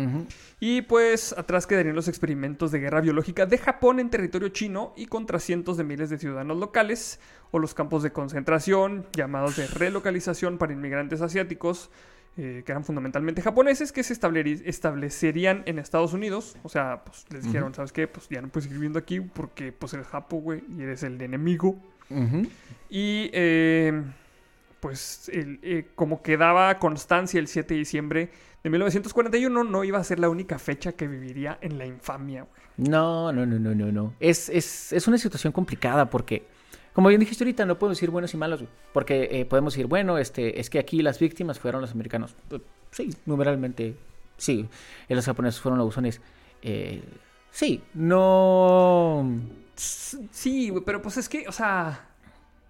[0.58, 5.04] Y pues atrás quedarían los experimentos de guerra biológica de Japón en territorio chino y
[5.04, 7.20] contra cientos de miles de ciudadanos locales
[7.52, 11.90] o los campos de concentración llamados de relocalización para inmigrantes asiáticos
[12.38, 16.56] eh, que eran fundamentalmente japoneses que se establecerían en Estados Unidos.
[16.62, 17.74] O sea, pues les dijeron.
[17.74, 18.08] ¿sabes qué?
[18.08, 21.20] Pues ya no puedes seguir viviendo aquí porque pues eres japo, güey, y eres el
[21.20, 21.76] enemigo.
[22.90, 24.02] Y eh,
[24.80, 28.30] pues el- eh, como quedaba constancia el 7 de diciembre
[28.62, 32.42] de 1941, no iba a ser la única fecha que viviría en la infamia.
[32.42, 32.62] güey.
[32.90, 34.14] No, no, no, no, no, no.
[34.20, 36.46] Es, es, es una situación complicada porque,
[36.92, 38.70] como bien dijiste ahorita, no podemos decir buenos y malos, güey.
[38.92, 42.34] Porque eh, podemos decir, bueno, este, es que aquí las víctimas fueron los americanos.
[42.50, 43.94] Eh, Sí, numeralmente,
[44.36, 44.68] sí.
[45.08, 46.20] Y los japoneses fueron los buzones.
[46.60, 47.02] Eh,
[47.50, 49.26] sí, no...
[49.74, 52.06] Sí, güey, pero pues es que, o sea,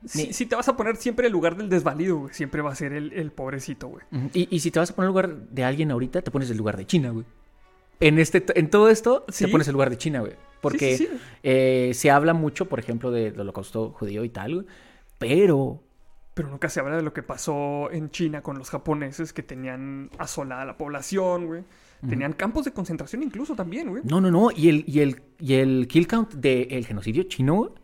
[0.07, 2.71] si, Ni- si te vas a poner siempre el lugar del desvalido, güey, siempre va
[2.71, 4.05] a ser el, el pobrecito, güey.
[4.33, 6.57] Y, y si te vas a poner en lugar de alguien ahorita, te pones el
[6.57, 7.27] lugar de China, güey.
[8.07, 9.45] En, este, en todo esto, Sí.
[9.47, 10.35] te pones el lugar de China, güey.
[10.61, 11.21] Porque Sí, sí, sí.
[11.43, 14.67] eh, se habla mucho, por ejemplo, del holocausto judío y tal, güey.
[15.19, 15.83] Pero
[16.35, 20.09] Pero nunca se habla de lo que pasó en China con los japoneses que tenían
[20.19, 21.65] asolada la población, güey.
[22.09, 24.03] Tenían campos de concentración incluso también, güey.
[24.05, 24.51] No, no, no.
[24.51, 27.75] Y el, y el, y el kill count del genocidio chino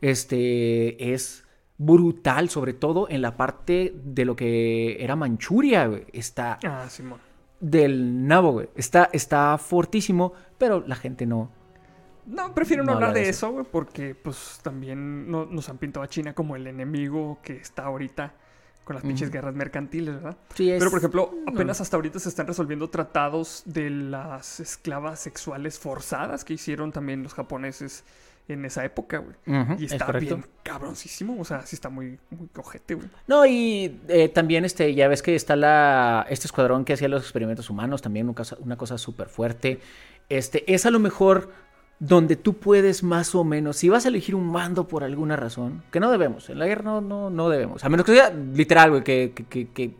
[0.00, 1.44] este, es
[1.76, 6.04] brutal, sobre todo en la parte de lo que era Manchuria, güey.
[6.12, 7.20] Está Ah, Simón.
[7.60, 8.68] Del nabo, güey.
[8.76, 11.50] Está, está fortísimo, pero la gente no.
[12.26, 15.78] No, prefiero no, No hablar habla de eso, güey, porque pues también no- nos han
[15.78, 18.34] pintado a China como el enemigo que está ahorita
[18.84, 20.36] con las pinches guerras mercantiles, ¿verdad?
[20.54, 25.20] Sí, es- Pero, por ejemplo, apenas hasta ahorita se están resolviendo tratados de las esclavas
[25.20, 28.04] sexuales forzadas que hicieron también los japoneses
[28.48, 29.34] en esa época, güey.
[29.78, 30.36] Y es está correcto.
[30.36, 33.08] bien cabroncísimo, o sea, sí está muy, muy cojete, güey.
[33.26, 37.22] No, y eh, también este, ya ves que está la, este escuadrón que hacía los
[37.22, 39.80] experimentos humanos, también una cosa, una cosa súper fuerte.
[40.28, 41.50] Este, es a lo mejor
[42.00, 45.82] donde tú puedes más o menos, si vas a elegir un mando por alguna razón,
[45.90, 48.90] que no debemos, en la guerra no, no, no debemos, a menos que sea literal,
[48.90, 49.96] güey, que, que, que- que,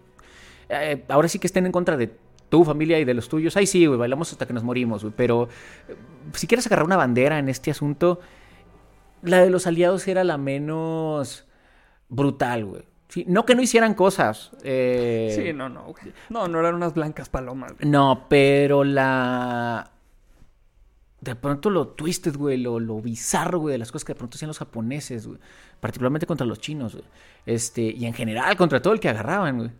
[0.68, 2.10] eh, ahora sí que estén en contra de
[2.48, 5.12] tu familia y de los tuyos, ahí sí, güey, bailamos hasta que nos morimos, güey,
[5.16, 5.48] pero
[5.88, 5.96] eh,
[6.34, 8.20] si quieres agarrar una bandera en este asunto,
[9.22, 11.46] la de los aliados era la menos
[12.08, 12.82] brutal, güey.
[13.08, 14.50] Sí, no que no hicieran cosas.
[14.62, 16.12] eh, Sí, no, no, güey.
[16.28, 17.88] No, no eran unas blancas palomas, güey.
[17.90, 19.90] no, pero la...
[21.20, 24.36] De pronto lo twisted, güey, lo, lo bizarro, güey, de las cosas que de pronto
[24.36, 25.38] hacían los japoneses, güey.
[25.80, 27.04] Particularmente contra los chinos, güey.
[27.44, 29.70] Este, y en general contra todo el que agarraban, güey.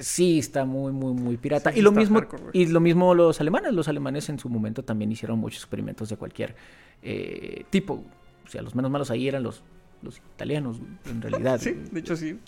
[0.00, 1.72] Sí, está muy, muy, muy pirata.
[1.72, 3.72] Sí, y lo mismo, hardcore, y lo mismo los alemanes.
[3.72, 6.54] Los alemanes en su momento también hicieron muchos experimentos de cualquier
[7.02, 8.04] eh, tipo.
[8.44, 9.62] O sea, los menos malos ahí eran los,
[10.02, 11.60] los italianos, en realidad.
[11.62, 12.38] Sí, de hecho sí.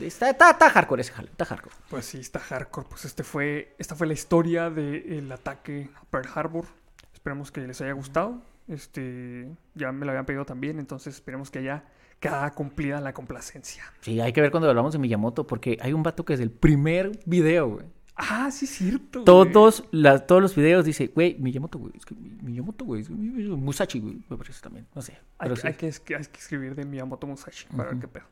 [0.00, 1.76] Está, está, está hardcore ese jale, está hardcore.
[1.90, 2.88] Pues sí, está hardcore.
[2.88, 6.66] Pues este fue, esta fue la historia del ataque a Pearl Harbor.
[7.12, 8.40] Esperemos que les haya gustado.
[8.68, 11.84] Este, ya me lo habían pedido también, entonces esperemos que haya
[12.20, 13.84] quedado cumplida la complacencia.
[14.00, 16.50] Sí, hay que ver cuando hablamos de Miyamoto, porque hay un vato que desde el
[16.50, 17.86] primer video, güey.
[18.20, 19.22] Ah, sí es cierto.
[19.22, 21.92] Todos, la- todos los videos dice, güey, Miyamoto, güey.
[21.96, 23.02] Es que Mi- Miyamoto, güey.
[23.02, 24.20] es que Musashi, güey.
[24.28, 24.88] Me parece también.
[24.92, 25.16] No sé.
[25.38, 25.66] Hay, que- sí.
[25.68, 28.24] hay que, es- hay que escribir de Miyamoto Musashi para ver qué pedo.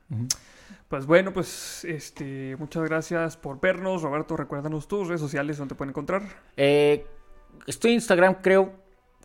[0.88, 4.02] Pues bueno, pues este, muchas gracias por vernos.
[4.02, 6.22] Roberto, recuérdanos tus redes sociales donde te pueden encontrar.
[6.56, 7.06] Eh,
[7.68, 8.72] estoy en Instagram, creo,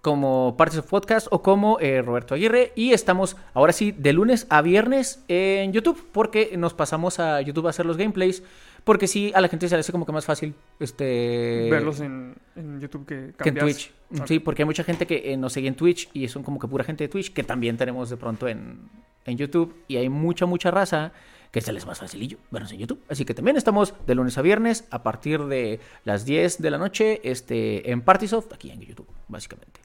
[0.01, 2.73] como Partes of Podcast o como eh, Roberto Aguirre.
[2.75, 7.67] Y estamos ahora sí de lunes a viernes en YouTube, porque nos pasamos a YouTube
[7.67, 8.43] a hacer los gameplays.
[8.83, 12.35] Porque sí, a la gente se le hace como que más fácil este Verlos en,
[12.55, 13.55] en YouTube que que en.
[13.55, 13.91] Twitch.
[14.25, 16.67] Sí, porque hay mucha gente que eh, nos sigue en Twitch y son como que
[16.67, 18.89] pura gente de Twitch que también tenemos de pronto en,
[19.25, 19.75] en YouTube.
[19.87, 21.11] Y hay mucha, mucha raza
[21.51, 23.01] que se les más facilillo vernos en YouTube.
[23.07, 26.77] Así que también estamos de lunes a viernes a partir de las 10 de la
[26.77, 29.79] noche este, en Partisoft, aquí en YouTube, básicamente.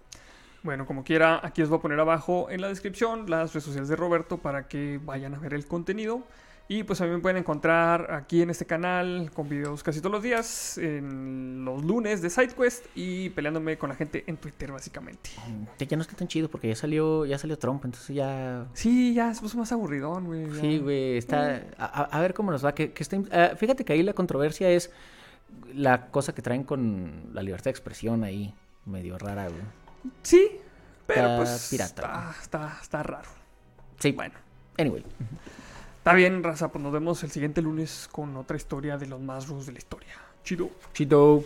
[0.67, 3.89] Bueno, como quiera, aquí os voy a poner abajo en la descripción las redes sociales
[3.89, 6.25] de Roberto para que vayan a ver el contenido.
[6.69, 10.23] Y pues también me pueden encontrar aquí en este canal con videos casi todos los
[10.25, 15.31] días, en los lunes de SideQuest y peleándome con la gente en Twitter básicamente.
[15.47, 18.67] Mm, Ya no está tan chido porque ya salió, ya salió Trump, entonces ya...
[18.75, 20.51] Sí, ya se puso más aburridón, güey.
[20.61, 21.63] Sí, güey, está...
[21.79, 22.75] A, a- a ver cómo nos va.
[22.75, 24.91] Que, que está- ah, fíjate que ahí la controversia es
[25.73, 28.53] la cosa que traen con la libertad de expresión ahí,
[28.87, 29.63] medio rara, güey.
[30.23, 30.61] Sí,
[31.07, 33.29] pero Está pues pirata, está, está, está raro.
[33.99, 34.35] Sí, Bueno,
[34.79, 35.05] anyway.
[35.99, 39.49] está bien, raza, pues nos vemos el siguiente lunes con otra historia de los más
[39.49, 40.15] rudos de la historia.
[40.45, 40.71] Chido.
[40.93, 41.45] Chido.